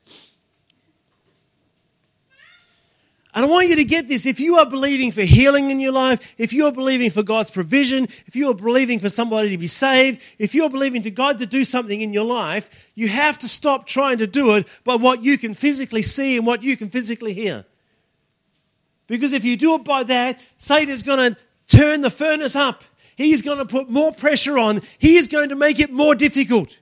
And 3.34 3.46
I 3.46 3.48
want 3.48 3.70
you 3.70 3.78
to 3.78 3.84
get 3.84 4.08
this. 4.08 4.28
If 4.28 4.40
you 4.40 4.58
are 4.58 4.68
believing 4.68 5.12
for 5.12 5.24
healing 5.24 5.72
in 5.72 5.80
your 5.80 5.92
life, 5.92 6.36
if 6.38 6.54
you 6.54 6.68
are 6.68 6.72
believing 6.72 7.10
for 7.10 7.24
God's 7.24 7.50
provision, 7.50 8.04
if 8.28 8.36
you 8.36 8.52
are 8.52 8.54
believing 8.54 9.00
for 9.00 9.10
somebody 9.10 9.50
to 9.50 9.58
be 9.58 9.66
saved, 9.66 10.22
if 10.38 10.54
you're 10.54 10.70
believing 10.70 11.02
to 11.02 11.10
God 11.10 11.40
to 11.40 11.48
do 11.48 11.66
something 11.66 12.00
in 12.00 12.14
your 12.14 12.26
life, 12.26 12.92
you 12.94 13.08
have 13.08 13.40
to 13.40 13.50
stop 13.50 13.88
trying 13.88 14.20
to 14.20 14.28
do 14.28 14.54
it 14.54 14.68
by 14.84 14.94
what 14.94 15.24
you 15.24 15.40
can 15.40 15.56
physically 15.56 16.04
see 16.04 16.38
and 16.38 16.46
what 16.46 16.62
you 16.62 16.78
can 16.78 16.92
physically 16.92 17.34
hear. 17.34 17.66
Because 19.08 19.34
if 19.34 19.44
you 19.44 19.58
do 19.58 19.74
it 19.74 19.84
by 19.84 20.04
that, 20.04 20.40
Satan 20.60 20.94
is 20.94 21.02
going 21.02 21.34
to 21.34 21.40
turn 21.70 22.02
the 22.02 22.12
furnace 22.12 22.56
up. 22.56 22.84
He's 23.16 23.42
going 23.42 23.58
to 23.58 23.66
put 23.66 23.90
more 23.90 24.14
pressure 24.14 24.58
on. 24.58 24.82
He 24.98 25.16
is 25.18 25.28
going 25.28 25.50
to 25.50 25.56
make 25.56 25.80
it 25.80 25.92
more 25.92 26.16
difficult. 26.16 26.78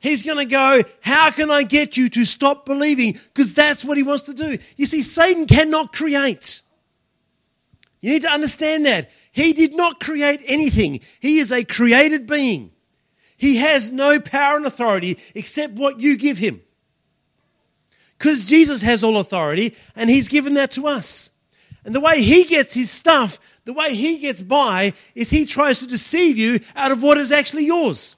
He's 0.00 0.22
going 0.22 0.38
to 0.38 0.44
go, 0.44 0.82
How 1.00 1.30
can 1.30 1.50
I 1.50 1.62
get 1.62 1.96
you 1.96 2.08
to 2.10 2.24
stop 2.24 2.64
believing? 2.64 3.12
Because 3.12 3.54
that's 3.54 3.84
what 3.84 3.96
he 3.96 4.02
wants 4.02 4.24
to 4.24 4.34
do. 4.34 4.58
You 4.76 4.86
see, 4.86 5.02
Satan 5.02 5.46
cannot 5.46 5.92
create. 5.92 6.62
You 8.00 8.10
need 8.10 8.22
to 8.22 8.30
understand 8.30 8.86
that. 8.86 9.10
He 9.32 9.52
did 9.52 9.74
not 9.74 10.00
create 10.00 10.40
anything, 10.46 11.00
he 11.20 11.38
is 11.38 11.52
a 11.52 11.64
created 11.64 12.26
being. 12.26 12.72
He 13.36 13.58
has 13.58 13.92
no 13.92 14.18
power 14.18 14.56
and 14.56 14.66
authority 14.66 15.16
except 15.32 15.74
what 15.74 16.00
you 16.00 16.16
give 16.16 16.38
him. 16.38 16.60
Because 18.18 18.46
Jesus 18.46 18.82
has 18.82 19.04
all 19.04 19.16
authority 19.16 19.76
and 19.94 20.10
he's 20.10 20.26
given 20.26 20.54
that 20.54 20.72
to 20.72 20.88
us. 20.88 21.30
And 21.88 21.94
the 21.94 22.00
way 22.00 22.20
he 22.20 22.44
gets 22.44 22.74
his 22.74 22.90
stuff, 22.90 23.40
the 23.64 23.72
way 23.72 23.94
he 23.94 24.18
gets 24.18 24.42
by, 24.42 24.92
is 25.14 25.30
he 25.30 25.46
tries 25.46 25.78
to 25.78 25.86
deceive 25.86 26.36
you 26.36 26.60
out 26.76 26.92
of 26.92 27.02
what 27.02 27.16
is 27.16 27.32
actually 27.32 27.64
yours. 27.64 28.14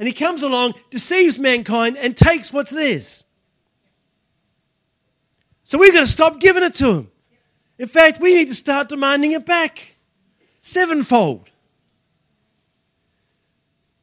And 0.00 0.08
he 0.08 0.12
comes 0.12 0.42
along, 0.42 0.74
deceives 0.90 1.38
mankind, 1.38 1.96
and 1.96 2.16
takes 2.16 2.52
what's 2.52 2.72
theirs. 2.72 3.22
So 5.62 5.78
we've 5.78 5.92
got 5.94 6.00
to 6.00 6.06
stop 6.08 6.40
giving 6.40 6.64
it 6.64 6.74
to 6.74 6.92
him. 6.92 7.10
In 7.78 7.86
fact, 7.86 8.20
we 8.20 8.34
need 8.34 8.48
to 8.48 8.54
start 8.54 8.88
demanding 8.88 9.30
it 9.30 9.46
back 9.46 9.94
sevenfold. 10.60 11.50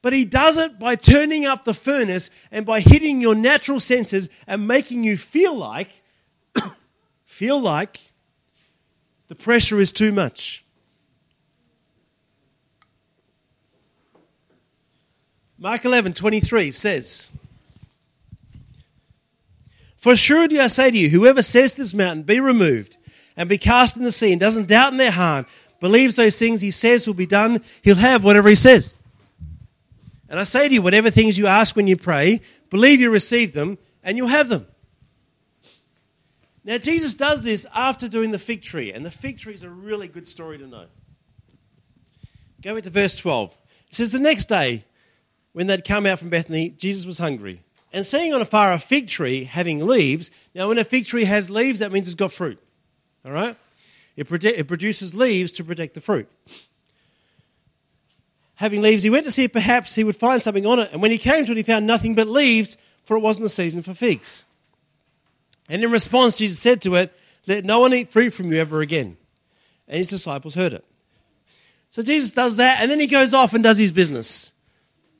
But 0.02 0.14
he 0.14 0.24
does 0.24 0.56
it 0.56 0.80
by 0.80 0.96
turning 0.96 1.46
up 1.46 1.66
the 1.66 1.74
furnace 1.74 2.30
and 2.50 2.66
by 2.66 2.80
hitting 2.80 3.20
your 3.20 3.36
natural 3.36 3.82
senses 3.82 4.30
and 4.48 4.70
making 4.70 5.04
you 5.04 5.18
feel 5.18 5.54
like, 5.54 6.02
feel 7.26 7.60
like 7.60 8.09
the 9.30 9.36
pressure 9.36 9.80
is 9.80 9.94
too 9.94 10.12
much. 10.12 10.66
Mark 15.58 15.86
11, 15.86 16.14
23 16.14 16.72
says, 16.72 17.30
For 19.98 20.16
surely 20.16 20.60
I 20.60 20.68
say 20.68 20.90
to 20.90 20.98
you, 20.98 21.10
whoever 21.10 21.42
says 21.42 21.74
this 21.74 21.94
mountain, 21.94 22.24
Be 22.24 22.40
removed 22.40 22.98
and 23.38 23.48
be 23.48 23.58
cast 23.58 23.96
in 23.96 24.04
the 24.04 24.12
sea, 24.12 24.32
and 24.32 24.40
doesn't 24.40 24.68
doubt 24.68 24.92
in 24.92 24.98
their 24.98 25.12
heart, 25.12 25.46
believes 25.80 26.16
those 26.16 26.38
things 26.38 26.62
he 26.62 26.72
says 26.72 27.08
will 27.08 27.14
be 27.14 27.26
done, 27.26 27.64
he'll 27.82 27.96
have 27.96 28.24
whatever 28.24 28.50
he 28.50 28.56
says. 28.56 29.02
And 30.28 30.40
I 30.40 30.44
say 30.44 30.68
to 30.68 30.74
you, 30.74 30.82
whatever 30.82 31.10
things 31.10 31.38
you 31.38 31.48
ask 31.48 31.76
when 31.76 31.88
you 31.88 31.98
pray, 31.98 32.42
believe 32.70 33.00
you 33.00 33.10
receive 33.10 33.54
them, 33.54 33.78
and 34.04 34.18
you'll 34.18 34.28
have 34.28 34.50
them. 34.50 34.68
Now, 36.70 36.78
Jesus 36.78 37.16
does 37.16 37.42
this 37.42 37.66
after 37.74 38.08
doing 38.08 38.30
the 38.30 38.38
fig 38.38 38.62
tree, 38.62 38.94
and 38.94 39.04
the 39.04 39.10
fig 39.10 39.40
tree 39.40 39.56
is 39.56 39.64
a 39.64 39.70
really 39.72 40.08
good 40.08 40.28
story 40.28 40.60
to 40.60 40.68
know. 40.68 40.86
Go 42.62 42.76
into 42.76 42.92
verse 42.92 43.16
12. 43.16 43.58
It 43.88 43.96
says, 43.96 44.12
The 44.12 44.20
next 44.20 44.46
day, 44.50 44.84
when 45.54 45.66
they'd 45.66 45.84
come 45.84 46.06
out 46.06 46.20
from 46.20 46.30
Bethany, 46.30 46.70
Jesus 46.70 47.08
was 47.08 47.18
hungry. 47.18 47.64
And 47.92 48.06
seeing 48.06 48.36
on 48.36 48.42
afar 48.42 48.72
a 48.72 48.78
fig 48.78 49.08
tree 49.08 49.46
having 49.46 49.84
leaves, 49.84 50.30
now 50.54 50.68
when 50.68 50.78
a 50.78 50.84
fig 50.84 51.08
tree 51.08 51.24
has 51.24 51.50
leaves, 51.50 51.80
that 51.80 51.92
means 51.92 52.06
it's 52.06 52.14
got 52.14 52.32
fruit. 52.32 52.60
All 53.26 53.32
right? 53.32 53.58
It, 54.16 54.32
it 54.44 54.68
produces 54.68 55.16
leaves 55.16 55.52
to 55.54 55.64
protect 55.64 55.96
the 55.96 56.02
fruit. 56.02 56.30
Having 58.58 58.84
leaves, 58.84 59.02
he 59.02 59.10
went 59.10 59.26
to 59.26 59.32
see 59.32 59.46
if 59.46 59.54
perhaps 59.54 59.96
he 59.96 60.04
would 60.04 60.16
find 60.16 60.40
something 60.40 60.68
on 60.68 60.78
it. 60.78 60.92
And 60.94 61.02
when 61.02 61.10
he 61.10 61.18
came 61.18 61.48
to 61.48 61.52
it, 61.52 61.58
he 61.58 61.64
found 61.64 61.88
nothing 61.88 62.14
but 62.14 62.28
leaves, 62.28 62.78
for 63.04 63.18
it 63.18 63.22
wasn't 63.22 63.46
the 63.46 63.50
season 63.50 63.82
for 63.82 63.96
figs. 63.96 64.46
And 65.70 65.84
in 65.84 65.92
response, 65.92 66.36
Jesus 66.36 66.60
said 66.60 66.82
to 66.82 66.96
it, 66.96 67.14
Let 67.48 67.64
no 67.64 67.80
one 67.80 67.94
eat 67.94 68.10
fruit 68.10 68.34
from 68.34 68.52
you 68.52 68.60
ever 68.60 68.82
again. 68.82 69.16
And 69.88 69.98
his 69.98 70.08
disciples 70.08 70.56
heard 70.56 70.74
it. 70.74 70.84
So 71.92 72.02
Jesus 72.02 72.32
does 72.32 72.58
that, 72.58 72.82
and 72.82 72.92
then 72.92 73.00
he 73.00 73.08
goes 73.08 73.34
off 73.34 73.54
and 73.54 73.64
does 73.64 73.78
his 73.78 73.92
business 73.92 74.52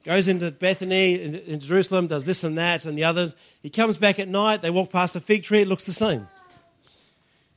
goes 0.04 0.28
into 0.28 0.52
Bethany 0.52 1.16
in, 1.48 1.60
Jerusalem, 1.60 2.08
does 2.08 2.26
this 2.26 2.44
and 2.44 2.58
that 2.58 2.86
and 2.86 2.98
the 2.98 3.04
others. 3.04 3.36
He 3.62 3.70
comes 3.70 3.98
back 3.98 4.20
at 4.20 4.28
night, 4.28 4.62
they 4.62 4.70
walk 4.70 4.92
past 4.92 5.14
the 5.14 5.20
fig 5.20 5.44
tree, 5.44 5.62
it 5.62 5.68
looks 5.68 5.84
the 5.84 5.94
same. 5.94 6.28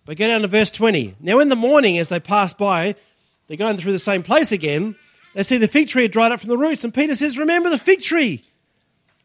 But 0.04 0.16
go 0.16 0.26
down 0.26 0.42
to 0.42 0.48
verse 0.48 0.70
20. 0.70 1.16
Now, 1.20 1.38
in 1.38 1.48
the 1.48 1.56
morning, 1.56 1.96
as 1.98 2.08
they 2.08 2.20
pass 2.20 2.52
by, 2.52 2.96
they're 3.46 3.56
going 3.56 3.76
through 3.76 3.92
the 3.92 3.98
same 3.98 4.22
place 4.22 4.50
again. 4.50 4.96
They 5.34 5.44
see 5.44 5.58
the 5.58 5.68
fig 5.68 5.88
tree 5.88 6.02
had 6.02 6.10
dried 6.10 6.32
up 6.32 6.40
from 6.40 6.48
the 6.48 6.58
roots. 6.58 6.82
And 6.84 6.92
Peter 6.92 7.14
says, 7.14 7.38
Remember 7.38 7.70
the 7.70 7.78
fig 7.78 8.02
tree, 8.02 8.44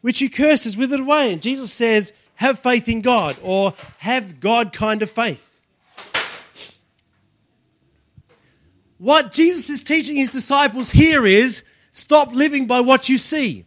which 0.00 0.20
you 0.20 0.30
cursed 0.30 0.64
has 0.64 0.76
withered 0.76 1.00
away. 1.00 1.32
And 1.32 1.42
Jesus 1.42 1.72
says, 1.72 2.12
Have 2.38 2.58
faith 2.58 2.88
in 2.88 3.02
God, 3.02 3.36
or 3.42 3.74
have 3.98 4.40
God 4.40 4.72
kind 4.72 5.02
of 5.02 5.10
faith. 5.10 5.44
What 8.98 9.30
Jesus 9.30 9.70
is 9.70 9.82
teaching 9.82 10.16
his 10.16 10.32
disciples 10.32 10.90
here 10.90 11.24
is 11.24 11.62
Stop 11.98 12.32
living 12.32 12.68
by 12.68 12.80
what 12.80 13.08
you 13.08 13.18
see. 13.18 13.64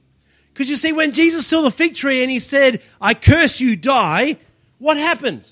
Because 0.54 0.70
you 0.70 0.78
see, 0.78 0.94
when 0.94 1.12
Jesus 1.12 1.46
saw 1.46 1.62
the 1.62 1.70
fig 1.70 1.96
tree 1.96 2.22
and 2.22 2.32
he 2.32 2.40
said, 2.40 2.82
I 3.02 3.14
curse 3.14 3.60
you, 3.60 3.76
die, 3.76 4.38
what 4.78 4.96
happened? 4.96 5.44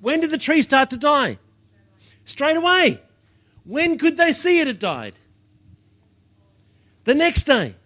When 0.00 0.18
did 0.18 0.30
the 0.30 0.38
tree 0.38 0.62
start 0.62 0.90
to 0.90 0.96
die? 0.96 1.38
Straight 2.24 2.56
away. 2.56 3.00
When 3.64 3.96
could 3.96 4.16
they 4.16 4.32
see 4.32 4.58
it 4.58 4.66
had 4.66 4.80
died? 4.80 5.14
The 7.04 7.14
next 7.14 7.44
day. 7.44 7.76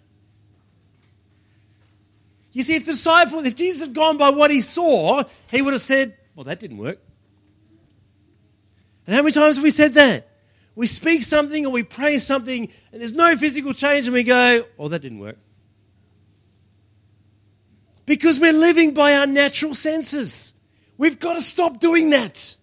You 2.53 2.63
see, 2.63 2.75
if 2.75 2.85
the 2.85 2.93
disciple, 2.93 3.45
if 3.47 3.55
Jesus 3.55 3.81
had 3.83 3.95
gone 3.95 4.17
by 4.17 4.31
what 4.31 4.51
he 4.51 4.61
saw, 4.61 5.23
he 5.51 5.63
would 5.63 5.73
have 5.73 5.81
said, 5.81 6.17
Well, 6.35 6.45
that 6.45 6.61
didn't 6.61 6.79
work. 6.79 6.99
And 9.07 9.15
how 9.15 9.23
many 9.23 9.33
times 9.33 9.57
have 9.57 9.63
we 9.63 9.71
said 9.71 9.95
that? 9.95 10.31
we 10.75 10.87
speak 10.87 11.23
something 11.23 11.67
or 11.67 11.73
we 11.73 11.83
pray 11.83 12.19
something 12.19 12.71
and 12.91 13.01
there's 13.01 13.13
no 13.13 13.37
physical 13.37 13.75
change 13.75 14.07
and 14.07 14.15
we 14.15 14.23
go, 14.23 14.65
oh, 14.79 14.89
that 14.89 15.01
didn't 15.03 15.19
work. 15.19 15.37
Because 18.07 18.41
we're 18.41 18.55
living 18.55 18.95
by 18.95 19.15
our 19.17 19.27
natural 19.27 19.75
senses. 19.75 20.55
We've 20.97 21.19
got 21.19 21.35
to 21.35 21.43
stop 21.43 21.81
doing 21.81 22.11
that. 22.11 22.57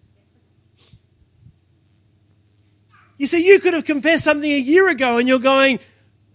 You 3.18 3.28
see, 3.28 3.46
you 3.46 3.60
could 3.60 3.76
have 3.76 3.86
confessed 3.86 4.24
something 4.24 4.50
a 4.50 4.60
year 4.60 4.90
ago 4.90 5.18
and 5.18 5.28
you're 5.28 5.38
going, 5.38 5.80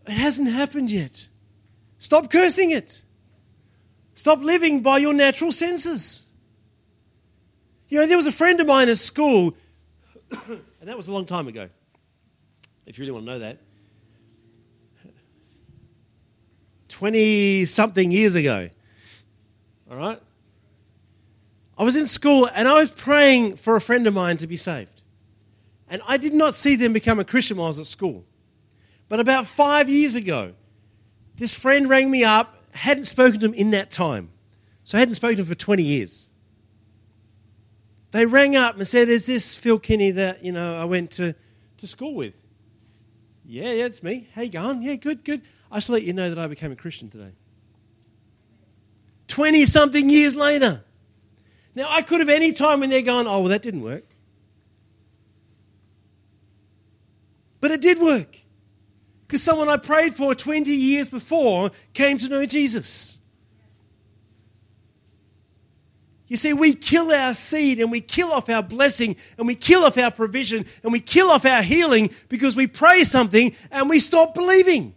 it 0.06 0.12
hasn't 0.12 0.50
happened 0.50 0.88
yet. 0.88 1.28
Stop 1.98 2.30
cursing 2.30 2.70
it. 2.70 3.02
Stop 4.22 4.40
living 4.40 4.82
by 4.82 4.98
your 4.98 5.12
natural 5.12 5.50
senses. 5.50 6.24
You 7.88 7.98
know, 7.98 8.06
there 8.06 8.16
was 8.16 8.28
a 8.28 8.30
friend 8.30 8.60
of 8.60 8.68
mine 8.68 8.88
at 8.88 8.98
school 8.98 9.56
and 10.30 10.60
that 10.82 10.96
was 10.96 11.08
a 11.08 11.12
long 11.12 11.26
time 11.26 11.48
ago, 11.48 11.68
if 12.86 12.96
you 12.96 13.02
really 13.02 13.10
want 13.10 13.26
to 13.26 13.32
know 13.32 13.38
that. 13.40 13.58
20 16.88 17.64
something 17.64 18.12
years 18.12 18.36
ago. 18.36 18.70
All 19.90 19.96
right? 19.96 20.20
I 21.76 21.82
was 21.82 21.96
in 21.96 22.06
school 22.06 22.48
and 22.54 22.68
I 22.68 22.74
was 22.74 22.92
praying 22.92 23.56
for 23.56 23.74
a 23.74 23.80
friend 23.80 24.06
of 24.06 24.14
mine 24.14 24.36
to 24.36 24.46
be 24.46 24.56
saved. 24.56 25.02
And 25.88 26.00
I 26.06 26.16
did 26.16 26.32
not 26.32 26.54
see 26.54 26.76
them 26.76 26.92
become 26.92 27.18
a 27.18 27.24
Christian 27.24 27.56
while 27.56 27.66
I 27.66 27.70
was 27.70 27.80
at 27.80 27.86
school. 27.86 28.24
But 29.08 29.18
about 29.18 29.46
five 29.46 29.88
years 29.88 30.14
ago, 30.14 30.52
this 31.34 31.58
friend 31.58 31.88
rang 31.88 32.08
me 32.08 32.22
up 32.22 32.61
hadn't 32.72 33.04
spoken 33.04 33.40
to 33.40 33.46
him 33.46 33.54
in 33.54 33.70
that 33.72 33.90
time. 33.90 34.30
So 34.84 34.98
I 34.98 35.00
hadn't 35.00 35.14
spoken 35.14 35.36
to 35.36 35.42
him 35.42 35.48
for 35.48 35.54
20 35.54 35.82
years. 35.82 36.26
They 38.10 38.26
rang 38.26 38.56
up 38.56 38.76
and 38.76 38.86
said, 38.86 39.08
Is 39.08 39.26
this 39.26 39.54
Phil 39.54 39.78
Kinney 39.78 40.10
that, 40.12 40.44
you 40.44 40.52
know, 40.52 40.76
I 40.76 40.84
went 40.84 41.12
to, 41.12 41.34
to 41.78 41.86
school 41.86 42.14
with? 42.14 42.34
Yeah, 43.44 43.72
yeah, 43.72 43.86
it's 43.86 44.02
me. 44.02 44.28
You 44.36 44.48
going? 44.48 44.82
Yeah, 44.82 44.96
good, 44.96 45.24
good. 45.24 45.42
I 45.70 45.78
should 45.80 45.92
let 45.92 46.02
you 46.02 46.12
know 46.12 46.28
that 46.28 46.38
I 46.38 46.46
became 46.46 46.72
a 46.72 46.76
Christian 46.76 47.08
today. 47.08 47.32
20 49.28 49.64
something 49.64 50.10
years 50.10 50.36
later. 50.36 50.84
Now, 51.74 51.86
I 51.88 52.02
could 52.02 52.20
have 52.20 52.28
any 52.28 52.52
time 52.52 52.80
when 52.80 52.90
they're 52.90 53.00
going, 53.00 53.26
oh, 53.26 53.40
well, 53.40 53.48
that 53.48 53.62
didn't 53.62 53.80
work. 53.80 54.04
But 57.60 57.70
it 57.70 57.80
did 57.80 57.98
work. 57.98 58.41
Because 59.32 59.44
someone 59.44 59.70
I 59.70 59.78
prayed 59.78 60.14
for 60.14 60.34
20 60.34 60.70
years 60.70 61.08
before 61.08 61.70
came 61.94 62.18
to 62.18 62.28
know 62.28 62.44
Jesus. 62.44 63.16
You 66.26 66.36
see, 66.36 66.52
we 66.52 66.74
kill 66.74 67.10
our 67.10 67.32
seed 67.32 67.80
and 67.80 67.90
we 67.90 68.02
kill 68.02 68.30
off 68.30 68.50
our 68.50 68.62
blessing 68.62 69.16
and 69.38 69.46
we 69.46 69.54
kill 69.54 69.84
off 69.84 69.96
our 69.96 70.10
provision 70.10 70.66
and 70.82 70.92
we 70.92 71.00
kill 71.00 71.30
off 71.30 71.46
our 71.46 71.62
healing 71.62 72.10
because 72.28 72.54
we 72.54 72.66
pray 72.66 73.04
something 73.04 73.56
and 73.70 73.88
we 73.88 74.00
stop 74.00 74.34
believing. 74.34 74.94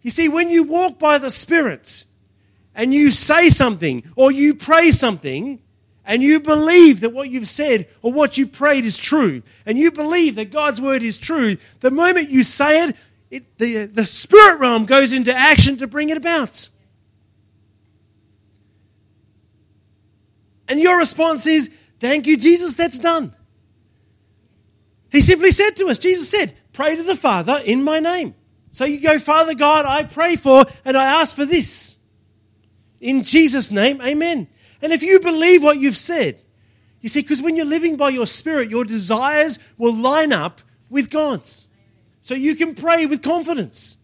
You 0.00 0.10
see, 0.10 0.30
when 0.30 0.48
you 0.48 0.62
walk 0.62 0.98
by 0.98 1.18
the 1.18 1.30
Spirit 1.30 2.04
and 2.74 2.94
you 2.94 3.10
say 3.10 3.50
something 3.50 4.04
or 4.16 4.32
you 4.32 4.54
pray 4.54 4.90
something 4.90 5.60
and 6.06 6.22
you 6.22 6.40
believe 6.40 7.00
that 7.00 7.12
what 7.12 7.30
you've 7.30 7.48
said 7.48 7.88
or 8.02 8.12
what 8.12 8.36
you 8.36 8.46
prayed 8.46 8.84
is 8.84 8.98
true 8.98 9.42
and 9.64 9.78
you 9.78 9.90
believe 9.90 10.34
that 10.36 10.50
God's 10.50 10.80
word 10.80 11.02
is 11.02 11.18
true, 11.18 11.56
the 11.80 11.90
moment 11.90 12.30
you 12.30 12.44
say 12.44 12.88
it, 12.88 12.96
it 13.30 13.58
the, 13.58 13.86
the 13.86 14.06
spirit 14.06 14.58
realm 14.58 14.84
goes 14.84 15.12
into 15.12 15.34
action 15.34 15.76
to 15.78 15.86
bring 15.86 16.10
it 16.10 16.16
about. 16.16 16.68
And 20.68 20.80
your 20.80 20.98
response 20.98 21.46
is, 21.46 21.70
Thank 22.00 22.26
you, 22.26 22.36
Jesus, 22.36 22.74
that's 22.74 22.98
done. 22.98 23.34
He 25.10 25.20
simply 25.20 25.52
said 25.52 25.76
to 25.76 25.86
us, 25.86 25.98
Jesus 25.98 26.28
said, 26.28 26.54
Pray 26.72 26.96
to 26.96 27.02
the 27.02 27.16
Father 27.16 27.62
in 27.64 27.82
my 27.82 28.00
name. 28.00 28.34
So 28.70 28.84
you 28.84 29.00
go, 29.00 29.18
Father 29.18 29.54
God, 29.54 29.86
I 29.86 30.02
pray 30.02 30.36
for 30.36 30.64
and 30.84 30.96
I 30.96 31.20
ask 31.20 31.36
for 31.36 31.44
this. 31.44 31.96
In 33.00 33.22
Jesus' 33.22 33.70
name, 33.70 34.00
amen. 34.02 34.48
And 34.82 34.92
if 34.92 35.02
you 35.02 35.20
believe 35.20 35.62
what 35.62 35.78
you've 35.78 35.96
said, 35.96 36.40
you 37.00 37.08
see, 37.08 37.20
because 37.20 37.42
when 37.42 37.56
you're 37.56 37.66
living 37.66 37.96
by 37.96 38.08
your 38.08 38.26
spirit, 38.26 38.70
your 38.70 38.84
desires 38.84 39.58
will 39.76 39.94
line 39.94 40.32
up 40.32 40.60
with 40.88 41.10
God's. 41.10 41.66
So 42.22 42.34
you 42.34 42.56
can 42.56 42.74
pray 42.74 43.04
with 43.06 43.22
confidence. 43.22 43.96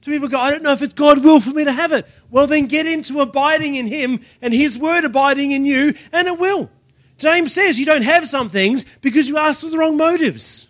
Some 0.00 0.14
people 0.14 0.28
go, 0.28 0.38
I 0.38 0.50
don't 0.50 0.62
know 0.62 0.72
if 0.72 0.82
it's 0.82 0.94
God's 0.94 1.20
will 1.20 1.40
for 1.40 1.50
me 1.50 1.64
to 1.64 1.72
have 1.72 1.92
it. 1.92 2.06
Well, 2.30 2.46
then 2.46 2.66
get 2.66 2.86
into 2.86 3.20
abiding 3.20 3.74
in 3.74 3.86
Him 3.86 4.20
and 4.42 4.54
His 4.54 4.78
word 4.78 5.04
abiding 5.04 5.52
in 5.52 5.64
you, 5.64 5.94
and 6.12 6.26
it 6.26 6.38
will. 6.38 6.70
James 7.18 7.52
says 7.52 7.78
you 7.78 7.86
don't 7.86 8.02
have 8.02 8.26
some 8.26 8.48
things 8.48 8.84
because 9.00 9.28
you 9.28 9.36
ask 9.38 9.60
for 9.62 9.70
the 9.70 9.78
wrong 9.78 9.96
motives. 9.96 10.66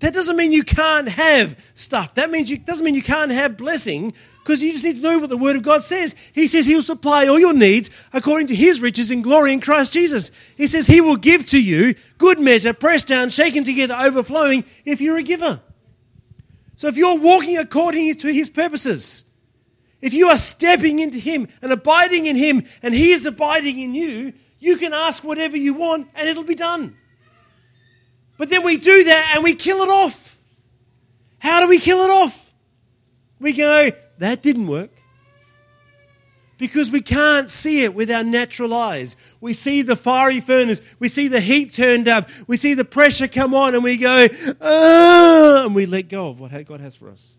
That 0.00 0.14
doesn't 0.14 0.36
mean 0.36 0.52
you 0.52 0.64
can't 0.64 1.08
have 1.08 1.62
stuff. 1.74 2.14
That 2.14 2.30
means 2.30 2.50
you 2.50 2.58
doesn't 2.58 2.84
mean 2.84 2.94
you 2.94 3.02
can't 3.02 3.30
have 3.30 3.56
blessing 3.56 4.14
because 4.50 4.64
you 4.64 4.72
just 4.72 4.84
need 4.84 4.96
to 4.96 5.02
know 5.02 5.20
what 5.20 5.30
the 5.30 5.36
Word 5.36 5.54
of 5.54 5.62
God 5.62 5.84
says. 5.84 6.16
He 6.32 6.48
says 6.48 6.66
He'll 6.66 6.82
supply 6.82 7.28
all 7.28 7.38
your 7.38 7.54
needs 7.54 7.88
according 8.12 8.48
to 8.48 8.54
His 8.56 8.80
riches 8.80 9.12
in 9.12 9.22
glory 9.22 9.52
in 9.52 9.60
Christ 9.60 9.92
Jesus. 9.92 10.32
He 10.56 10.66
says 10.66 10.88
He 10.88 11.00
will 11.00 11.14
give 11.14 11.46
to 11.46 11.62
you 11.62 11.94
good 12.18 12.40
measure, 12.40 12.72
pressed 12.72 13.06
down, 13.06 13.28
shaken 13.28 13.62
together, 13.62 13.94
overflowing 13.96 14.64
if 14.84 15.00
you're 15.00 15.18
a 15.18 15.22
giver. 15.22 15.60
So 16.74 16.88
if 16.88 16.96
you're 16.96 17.16
walking 17.16 17.58
according 17.58 18.12
to 18.12 18.32
his 18.32 18.50
purposes, 18.50 19.24
if 20.00 20.14
you 20.14 20.26
are 20.30 20.36
stepping 20.36 20.98
into 20.98 21.18
him 21.18 21.46
and 21.62 21.70
abiding 21.70 22.26
in 22.26 22.34
him 22.34 22.64
and 22.82 22.92
he 22.92 23.12
is 23.12 23.24
abiding 23.26 23.78
in 23.78 23.94
you, 23.94 24.32
you 24.58 24.78
can 24.78 24.92
ask 24.92 25.22
whatever 25.22 25.56
you 25.56 25.74
want 25.74 26.08
and 26.16 26.28
it'll 26.28 26.42
be 26.42 26.56
done. 26.56 26.96
But 28.36 28.50
then 28.50 28.64
we 28.64 28.78
do 28.78 29.04
that 29.04 29.34
and 29.36 29.44
we 29.44 29.54
kill 29.54 29.82
it 29.82 29.88
off. 29.88 30.38
How 31.38 31.60
do 31.60 31.68
we 31.68 31.78
kill 31.78 32.00
it 32.00 32.10
off? 32.10 32.50
We 33.40 33.54
go, 33.54 33.90
that 34.20 34.42
didn't 34.42 34.66
work 34.66 34.90
because 36.60 36.90
we 36.90 37.00
can't 37.00 37.48
see 37.48 37.84
it 37.84 37.94
with 37.94 38.10
our 38.10 38.22
natural 38.22 38.74
eyes. 38.74 39.16
We 39.40 39.54
see 39.54 39.80
the 39.80 39.96
fiery 39.96 40.40
furnace, 40.40 40.80
we 40.98 41.08
see 41.08 41.26
the 41.26 41.40
heat 41.40 41.72
turned 41.72 42.06
up, 42.06 42.28
we 42.46 42.58
see 42.58 42.74
the 42.74 42.84
pressure 42.84 43.26
come 43.26 43.54
on, 43.54 43.74
and 43.74 43.82
we 43.82 43.96
go, 43.96 44.28
ah, 44.60 45.64
and 45.64 45.74
we 45.74 45.86
let 45.86 46.08
go 46.10 46.28
of 46.28 46.38
what 46.38 46.52
God 46.66 46.80
has 46.80 46.94
for 46.94 47.08
us. 47.08 47.34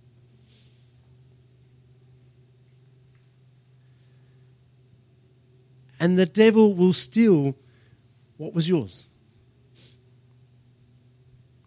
And 5.99 6.17
the 6.17 6.25
devil 6.25 6.73
will 6.73 6.93
steal 6.93 7.55
what 8.37 8.55
was 8.55 8.67
yours. 8.67 9.05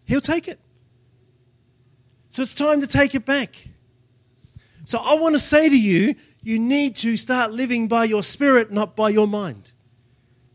He'll 0.03 0.19
take 0.19 0.49
it. 0.49 0.59
So 2.31 2.41
it's 2.41 2.53
time 2.53 2.81
to 2.81 2.87
take 2.87 3.15
it 3.15 3.25
back. 3.25 3.69
So 4.85 4.99
I 4.99 5.15
want 5.15 5.35
to 5.35 5.39
say 5.39 5.67
to 5.67 5.77
you, 5.77 6.15
you 6.41 6.59
need 6.59 6.95
to 6.97 7.17
start 7.17 7.51
living 7.51 7.87
by 7.87 8.05
your 8.05 8.23
spirit, 8.23 8.71
not 8.71 8.95
by 8.95 9.09
your 9.09 9.27
mind. 9.27 9.71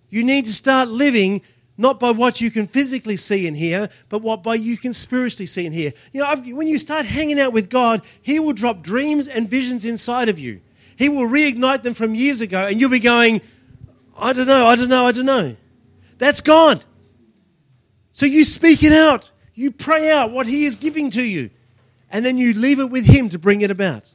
You 0.08 0.24
need 0.24 0.46
to 0.46 0.52
start 0.52 0.88
living 0.88 1.42
not 1.76 1.98
by 1.98 2.10
what 2.10 2.42
you 2.42 2.50
can 2.50 2.66
physically 2.66 3.16
see 3.16 3.46
and 3.48 3.56
hear, 3.56 3.88
but 4.10 4.20
what 4.20 4.42
by 4.42 4.54
you 4.54 4.76
can 4.76 4.92
spiritually 4.92 5.46
see 5.46 5.64
and 5.64 5.74
hear. 5.74 5.94
You 6.12 6.20
know, 6.20 6.26
I've, 6.26 6.46
when 6.46 6.68
you 6.68 6.78
start 6.78 7.06
hanging 7.06 7.40
out 7.40 7.54
with 7.54 7.70
God, 7.70 8.02
He 8.20 8.38
will 8.38 8.52
drop 8.52 8.82
dreams 8.82 9.26
and 9.26 9.48
visions 9.48 9.86
inside 9.86 10.28
of 10.28 10.38
you. 10.38 10.60
He 10.96 11.08
will 11.08 11.26
reignite 11.26 11.82
them 11.82 11.94
from 11.94 12.14
years 12.14 12.42
ago, 12.42 12.66
and 12.66 12.78
you'll 12.78 12.90
be 12.90 13.00
going, 13.00 13.40
I 14.16 14.34
don't 14.34 14.46
know, 14.46 14.66
I 14.66 14.76
don't 14.76 14.90
know, 14.90 15.06
I 15.06 15.12
don't 15.12 15.24
know. 15.24 15.56
That's 16.18 16.42
God. 16.42 16.84
So 18.12 18.26
you 18.26 18.44
speak 18.44 18.82
it 18.82 18.92
out. 18.92 19.30
You 19.54 19.70
pray 19.70 20.10
out 20.10 20.30
what 20.30 20.46
He 20.46 20.66
is 20.66 20.76
giving 20.76 21.10
to 21.12 21.22
you, 21.22 21.48
and 22.10 22.24
then 22.24 22.36
you 22.36 22.52
leave 22.52 22.78
it 22.78 22.90
with 22.90 23.06
Him 23.06 23.30
to 23.30 23.38
bring 23.38 23.62
it 23.62 23.70
about. 23.70 24.12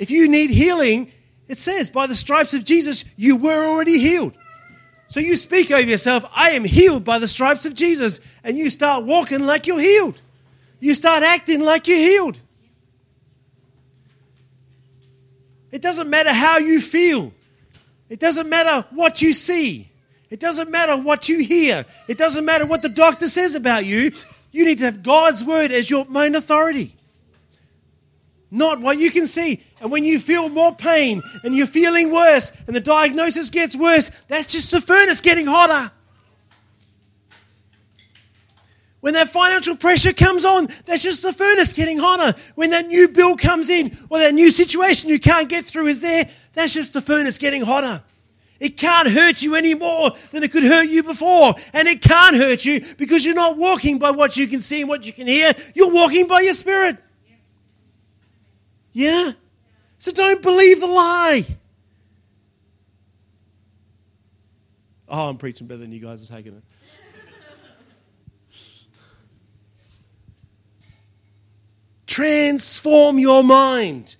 If 0.00 0.10
you 0.10 0.28
need 0.28 0.48
healing, 0.48 1.12
it 1.46 1.58
says, 1.58 1.90
by 1.90 2.06
the 2.06 2.16
stripes 2.16 2.54
of 2.54 2.64
Jesus, 2.64 3.04
you 3.16 3.36
were 3.36 3.66
already 3.66 3.98
healed. 3.98 4.32
So 5.08 5.20
you 5.20 5.36
speak 5.36 5.70
over 5.70 5.86
yourself, 5.86 6.24
I 6.34 6.52
am 6.52 6.64
healed 6.64 7.04
by 7.04 7.18
the 7.18 7.28
stripes 7.28 7.66
of 7.66 7.74
Jesus, 7.74 8.18
and 8.42 8.56
you 8.56 8.70
start 8.70 9.04
walking 9.04 9.40
like 9.40 9.66
you're 9.66 9.78
healed. 9.78 10.22
You 10.80 10.94
start 10.94 11.22
acting 11.22 11.60
like 11.60 11.86
you're 11.86 11.98
healed. 11.98 12.40
It 15.70 15.82
doesn't 15.82 16.08
matter 16.08 16.32
how 16.32 16.56
you 16.56 16.80
feel, 16.80 17.32
it 18.08 18.18
doesn't 18.18 18.48
matter 18.48 18.88
what 18.90 19.20
you 19.20 19.34
see, 19.34 19.90
it 20.30 20.40
doesn't 20.40 20.70
matter 20.70 20.96
what 20.96 21.28
you 21.28 21.40
hear, 21.40 21.84
it 22.08 22.16
doesn't 22.16 22.46
matter 22.46 22.64
what 22.64 22.80
the 22.80 22.88
doctor 22.88 23.28
says 23.28 23.54
about 23.54 23.84
you. 23.84 24.12
You 24.50 24.64
need 24.64 24.78
to 24.78 24.84
have 24.84 25.02
God's 25.02 25.44
word 25.44 25.70
as 25.72 25.90
your 25.90 26.06
main 26.06 26.34
authority 26.34 26.96
not 28.50 28.80
what 28.80 28.98
you 28.98 29.10
can 29.10 29.26
see. 29.26 29.62
And 29.80 29.90
when 29.90 30.04
you 30.04 30.18
feel 30.18 30.48
more 30.48 30.74
pain 30.74 31.22
and 31.44 31.54
you're 31.54 31.66
feeling 31.66 32.10
worse 32.10 32.52
and 32.66 32.74
the 32.74 32.80
diagnosis 32.80 33.50
gets 33.50 33.76
worse, 33.76 34.10
that's 34.28 34.52
just 34.52 34.70
the 34.70 34.80
furnace 34.80 35.20
getting 35.20 35.46
hotter. 35.46 35.92
When 39.00 39.14
that 39.14 39.28
financial 39.28 39.76
pressure 39.76 40.12
comes 40.12 40.44
on, 40.44 40.68
that's 40.84 41.02
just 41.02 41.22
the 41.22 41.32
furnace 41.32 41.72
getting 41.72 41.98
hotter. 41.98 42.38
When 42.54 42.70
that 42.70 42.86
new 42.86 43.08
bill 43.08 43.36
comes 43.36 43.70
in 43.70 43.96
or 44.10 44.18
that 44.18 44.34
new 44.34 44.50
situation 44.50 45.08
you 45.08 45.18
can't 45.18 45.48
get 45.48 45.64
through 45.64 45.86
is 45.86 46.00
there, 46.00 46.28
that's 46.52 46.74
just 46.74 46.92
the 46.92 47.00
furnace 47.00 47.38
getting 47.38 47.62
hotter. 47.62 48.02
It 48.58 48.76
can't 48.76 49.08
hurt 49.08 49.40
you 49.40 49.54
any 49.54 49.72
more 49.72 50.10
than 50.32 50.42
it 50.42 50.52
could 50.52 50.64
hurt 50.64 50.88
you 50.90 51.02
before. 51.02 51.54
And 51.72 51.88
it 51.88 52.02
can't 52.02 52.36
hurt 52.36 52.66
you 52.66 52.84
because 52.98 53.24
you're 53.24 53.34
not 53.34 53.56
walking 53.56 53.98
by 53.98 54.10
what 54.10 54.36
you 54.36 54.46
can 54.46 54.60
see 54.60 54.80
and 54.80 54.88
what 54.88 55.06
you 55.06 55.14
can 55.14 55.26
hear. 55.26 55.54
You're 55.74 55.90
walking 55.90 56.26
by 56.26 56.40
your 56.40 56.52
spirit. 56.52 56.98
Yeah? 58.92 59.32
So 59.98 60.12
don't 60.12 60.42
believe 60.42 60.80
the 60.80 60.86
lie. 60.86 61.44
Oh, 65.08 65.28
I'm 65.28 65.38
preaching 65.38 65.66
better 65.66 65.80
than 65.80 65.92
you 65.92 66.00
guys 66.00 66.22
are 66.22 66.34
taking 66.34 66.54
it. 66.54 66.62
Transform 72.06 73.18
your 73.18 73.42
mind 73.42 74.16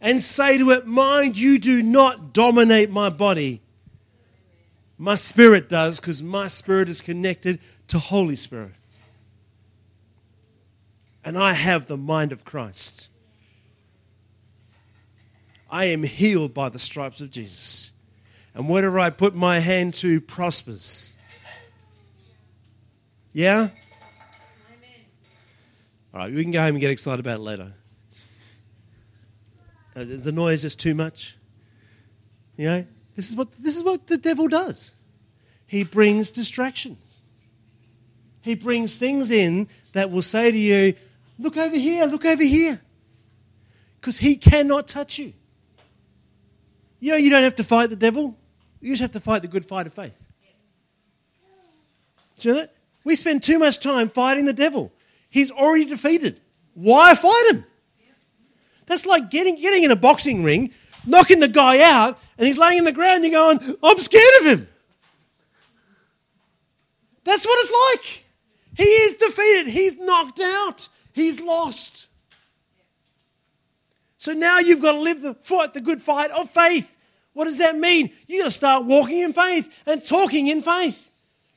and 0.00 0.22
say 0.22 0.58
to 0.58 0.70
it, 0.70 0.86
Mind, 0.86 1.38
you 1.38 1.58
do 1.58 1.82
not 1.82 2.32
dominate 2.32 2.90
my 2.90 3.08
body. 3.08 3.60
My 4.98 5.14
spirit 5.16 5.68
does 5.68 5.98
because 5.98 6.22
my 6.22 6.46
spirit 6.46 6.88
is 6.88 7.00
connected 7.00 7.58
to 7.88 7.98
Holy 7.98 8.36
Spirit. 8.36 8.74
And 11.24 11.36
I 11.36 11.52
have 11.52 11.86
the 11.86 11.96
mind 11.96 12.32
of 12.32 12.44
Christ. 12.44 13.08
I 15.72 15.86
am 15.86 16.02
healed 16.02 16.52
by 16.52 16.68
the 16.68 16.78
stripes 16.78 17.22
of 17.22 17.30
Jesus. 17.30 17.92
And 18.54 18.68
whatever 18.68 19.00
I 19.00 19.08
put 19.08 19.34
my 19.34 19.58
hand 19.58 19.94
to 19.94 20.20
prospers. 20.20 21.16
Yeah? 23.32 23.70
All 26.12 26.20
right, 26.20 26.32
we 26.32 26.42
can 26.42 26.50
go 26.50 26.60
home 26.60 26.74
and 26.74 26.80
get 26.80 26.90
excited 26.90 27.20
about 27.20 27.40
it 27.40 27.42
later. 27.42 27.72
Is 29.96 30.24
the 30.24 30.32
noise 30.32 30.60
just 30.60 30.78
too 30.78 30.94
much? 30.94 31.38
You 32.58 32.66
know, 32.66 32.86
this 33.16 33.30
is 33.30 33.36
what 33.36 33.52
this 33.52 33.74
is 33.76 33.82
what 33.82 34.06
the 34.08 34.18
devil 34.18 34.48
does. 34.48 34.94
He 35.66 35.84
brings 35.84 36.30
distractions. 36.30 36.98
He 38.42 38.54
brings 38.54 38.96
things 38.96 39.30
in 39.30 39.68
that 39.92 40.10
will 40.10 40.22
say 40.22 40.50
to 40.50 40.58
you, 40.58 40.94
"Look 41.38 41.56
over 41.56 41.76
here, 41.76 42.04
look 42.04 42.26
over 42.26 42.42
here," 42.42 42.82
because 44.00 44.18
he 44.18 44.36
cannot 44.36 44.86
touch 44.86 45.18
you. 45.18 45.32
You 47.02 47.10
know, 47.10 47.16
you 47.16 47.30
don't 47.30 47.42
have 47.42 47.56
to 47.56 47.64
fight 47.64 47.90
the 47.90 47.96
devil. 47.96 48.36
You 48.80 48.92
just 48.92 49.02
have 49.02 49.10
to 49.10 49.20
fight 49.20 49.42
the 49.42 49.48
good 49.48 49.66
fight 49.66 49.88
of 49.88 49.92
faith. 49.92 50.14
Do 52.38 52.48
you 52.48 52.54
know 52.54 52.60
that? 52.60 52.74
We 53.02 53.16
spend 53.16 53.42
too 53.42 53.58
much 53.58 53.80
time 53.80 54.08
fighting 54.08 54.44
the 54.44 54.52
devil. 54.52 54.92
He's 55.28 55.50
already 55.50 55.84
defeated. 55.84 56.40
Why 56.74 57.16
fight 57.16 57.44
him? 57.50 57.64
That's 58.86 59.04
like 59.04 59.32
getting, 59.32 59.56
getting 59.56 59.82
in 59.82 59.90
a 59.90 59.96
boxing 59.96 60.44
ring, 60.44 60.70
knocking 61.04 61.40
the 61.40 61.48
guy 61.48 61.80
out, 61.82 62.20
and 62.38 62.46
he's 62.46 62.56
laying 62.56 62.78
in 62.78 62.84
the 62.84 62.92
ground, 62.92 63.24
you're 63.24 63.32
going, 63.32 63.58
I'm 63.82 63.98
scared 63.98 64.34
of 64.38 64.46
him. 64.46 64.68
That's 67.24 67.44
what 67.44 67.58
it's 67.64 68.04
like. 68.04 68.24
He 68.76 68.84
is 68.84 69.16
defeated. 69.16 69.66
He's 69.66 69.96
knocked 69.96 70.38
out. 70.38 70.88
He's 71.12 71.40
lost. 71.40 72.06
So 74.22 74.34
now 74.34 74.60
you've 74.60 74.80
got 74.80 74.92
to 74.92 75.00
live 75.00 75.20
the 75.20 75.34
fight, 75.34 75.74
the 75.74 75.80
good 75.80 76.00
fight 76.00 76.30
of 76.30 76.48
faith. 76.48 76.96
What 77.32 77.46
does 77.46 77.58
that 77.58 77.76
mean? 77.76 78.12
You've 78.28 78.42
got 78.42 78.44
to 78.44 78.50
start 78.52 78.84
walking 78.84 79.18
in 79.18 79.32
faith 79.32 79.82
and 79.84 80.00
talking 80.00 80.46
in 80.46 80.62
faith 80.62 81.10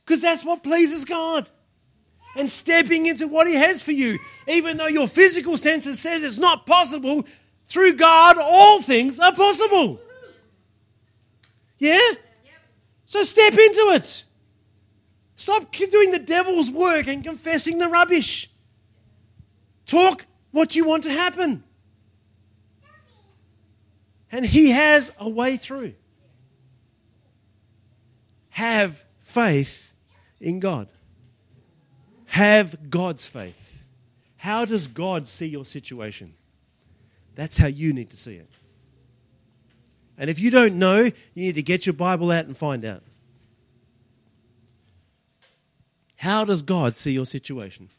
because 0.04 0.20
that's 0.20 0.44
what 0.44 0.64
pleases 0.64 1.04
God. 1.04 1.48
And 2.34 2.50
stepping 2.50 3.06
into 3.06 3.28
what 3.28 3.46
He 3.46 3.54
has 3.54 3.84
for 3.84 3.92
you, 3.92 4.18
even 4.48 4.78
though 4.78 4.88
your 4.88 5.06
physical 5.06 5.56
senses 5.56 6.00
says 6.00 6.24
it's 6.24 6.38
not 6.38 6.66
possible, 6.66 7.24
through 7.68 7.92
God 7.92 8.36
all 8.36 8.82
things 8.82 9.20
are 9.20 9.32
possible. 9.32 10.00
Yeah? 11.78 12.00
So 13.04 13.22
step 13.22 13.52
into 13.52 13.90
it. 13.92 14.24
Stop 15.36 15.70
doing 15.70 16.10
the 16.10 16.18
devil's 16.18 16.72
work 16.72 17.06
and 17.06 17.22
confessing 17.22 17.78
the 17.78 17.86
rubbish. 17.86 18.50
Talk 19.86 20.26
what 20.50 20.74
you 20.74 20.84
want 20.84 21.04
to 21.04 21.12
happen. 21.12 21.62
And 24.30 24.44
He 24.44 24.70
has 24.70 25.12
a 25.18 25.28
way 25.28 25.56
through. 25.56 25.94
Have 28.50 29.04
faith 29.20 29.94
in 30.40 30.60
God. 30.60 30.88
Have 32.26 32.90
God's 32.90 33.26
faith. 33.26 33.84
How 34.36 34.64
does 34.64 34.86
God 34.86 35.28
see 35.28 35.46
your 35.46 35.64
situation? 35.64 36.34
That's 37.34 37.58
how 37.58 37.66
you 37.66 37.92
need 37.92 38.10
to 38.10 38.16
see 38.16 38.36
it. 38.36 38.48
And 40.18 40.30
if 40.30 40.40
you 40.40 40.50
don't 40.50 40.78
know, 40.78 41.04
you 41.04 41.12
need 41.34 41.56
to 41.56 41.62
get 41.62 41.84
your 41.84 41.92
Bible 41.92 42.30
out 42.30 42.46
and 42.46 42.56
find 42.56 42.84
out. 42.84 43.02
How 46.16 46.44
does 46.44 46.62
God 46.62 46.96
see 46.96 47.12
your 47.12 47.26
situation? 47.26 47.90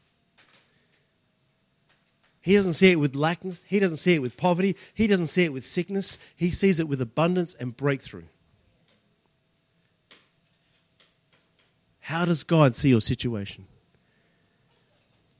He 2.48 2.56
doesn't 2.56 2.76
see 2.76 2.92
it 2.92 2.96
with 2.96 3.14
lack. 3.14 3.42
He 3.66 3.78
doesn't 3.78 3.98
see 3.98 4.16
it 4.16 4.22
with 4.22 4.38
poverty. 4.38 4.78
He 4.94 5.06
doesn't 5.06 5.28
see 5.28 5.44
it 5.44 5.52
with 5.52 5.66
sickness. 5.66 6.18
He 6.34 6.50
sees 6.50 6.80
it 6.80 6.88
with 6.88 7.02
abundance 7.02 7.54
and 7.56 7.76
breakthrough. 7.76 8.24
How 12.00 12.24
does 12.24 12.46
God 12.46 12.78
see 12.78 12.88
your 12.88 13.02
situation? 13.02 13.68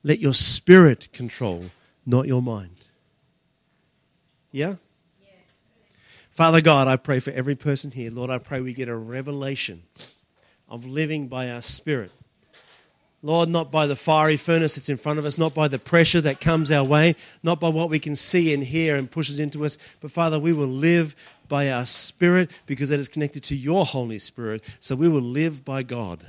Let 0.04 0.18
your 0.18 0.34
spirit 0.34 1.10
control, 1.14 1.70
not 2.04 2.26
your 2.26 2.42
mind. 2.42 2.76
Yeah? 4.52 4.74
Father 6.30 6.60
God, 6.60 6.88
I 6.88 6.96
pray 6.96 7.20
for 7.20 7.30
every 7.30 7.54
person 7.54 7.90
here. 7.90 8.10
Lord, 8.10 8.28
I 8.28 8.36
pray 8.36 8.60
we 8.60 8.74
get 8.74 8.90
a 8.90 8.94
revelation 8.94 9.84
of 10.68 10.84
living 10.84 11.26
by 11.26 11.48
our 11.48 11.62
spirit. 11.62 12.12
Lord, 13.22 13.48
not 13.48 13.72
by 13.72 13.86
the 13.86 13.96
fiery 13.96 14.36
furnace 14.36 14.76
that's 14.76 14.88
in 14.88 14.96
front 14.96 15.18
of 15.18 15.24
us, 15.24 15.36
not 15.36 15.52
by 15.52 15.66
the 15.66 15.78
pressure 15.78 16.20
that 16.20 16.40
comes 16.40 16.70
our 16.70 16.84
way, 16.84 17.16
not 17.42 17.58
by 17.58 17.68
what 17.68 17.90
we 17.90 17.98
can 17.98 18.14
see 18.14 18.54
and 18.54 18.62
hear 18.62 18.94
and 18.94 19.10
pushes 19.10 19.40
into 19.40 19.64
us, 19.64 19.76
but 20.00 20.12
Father, 20.12 20.38
we 20.38 20.52
will 20.52 20.68
live 20.68 21.16
by 21.48 21.70
our 21.70 21.84
spirit 21.84 22.50
because 22.66 22.90
that 22.90 23.00
is 23.00 23.08
connected 23.08 23.42
to 23.44 23.56
your 23.56 23.84
Holy 23.84 24.20
Spirit. 24.20 24.62
So 24.78 24.94
we 24.94 25.08
will 25.08 25.20
live 25.20 25.64
by 25.64 25.82
God 25.82 26.24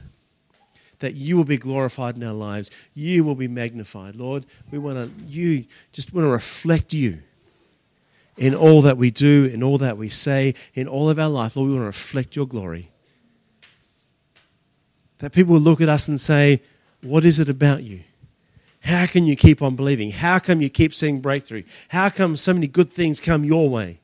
that 0.99 1.15
you 1.15 1.37
will 1.37 1.45
be 1.45 1.57
glorified 1.57 2.15
in 2.15 2.23
our 2.23 2.33
lives. 2.33 2.71
You 2.93 3.23
will 3.23 3.35
be 3.35 3.47
magnified. 3.47 4.15
Lord, 4.15 4.45
we 4.71 4.77
want 4.77 4.97
to, 4.97 5.25
you 5.25 5.65
just 5.91 6.13
want 6.13 6.25
to 6.25 6.29
reflect 6.29 6.93
you 6.93 7.19
in 8.37 8.55
all 8.55 8.81
that 8.81 8.97
we 8.97 9.11
do, 9.11 9.45
in 9.45 9.63
all 9.63 9.77
that 9.77 9.97
we 9.97 10.09
say, 10.09 10.55
in 10.73 10.87
all 10.87 11.09
of 11.09 11.19
our 11.19 11.29
life. 11.29 11.55
Lord, 11.55 11.67
we 11.67 11.73
want 11.73 11.83
to 11.83 11.87
reflect 11.87 12.35
your 12.35 12.47
glory. 12.47 12.91
That 15.19 15.33
people 15.33 15.53
will 15.53 15.61
look 15.61 15.81
at 15.81 15.89
us 15.89 16.07
and 16.07 16.19
say, 16.19 16.61
What 17.01 17.25
is 17.25 17.39
it 17.39 17.49
about 17.49 17.83
you? 17.83 18.01
How 18.81 19.05
can 19.05 19.25
you 19.25 19.35
keep 19.35 19.61
on 19.61 19.75
believing? 19.75 20.11
How 20.11 20.39
come 20.39 20.61
you 20.61 20.69
keep 20.69 20.93
seeing 20.93 21.19
breakthrough? 21.19 21.63
How 21.89 22.09
come 22.09 22.37
so 22.37 22.53
many 22.53 22.67
good 22.67 22.91
things 22.91 23.19
come 23.19 23.43
your 23.43 23.69
way? 23.69 23.99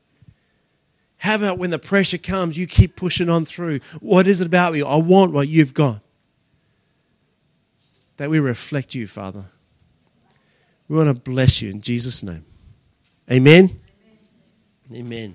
How 1.18 1.34
about 1.34 1.58
when 1.58 1.70
the 1.70 1.78
pressure 1.78 2.18
comes, 2.18 2.58
you 2.58 2.66
keep 2.66 2.94
pushing 2.94 3.30
on 3.30 3.46
through? 3.46 3.80
What 4.00 4.26
is 4.26 4.40
it 4.40 4.46
about 4.46 4.74
you? 4.74 4.86
I 4.86 4.96
want 4.96 5.32
what 5.32 5.48
you've 5.48 5.74
got 5.74 6.00
that 8.18 8.30
we 8.30 8.38
reflect 8.38 8.94
you, 8.94 9.06
Father. 9.06 9.46
We 10.88 10.96
want 10.96 11.08
to 11.08 11.20
bless 11.20 11.62
you 11.62 11.70
in 11.70 11.80
Jesus' 11.80 12.22
name. 12.22 12.44
Amen. 13.30 13.80
Amen. 14.90 15.06
Amen. 15.06 15.34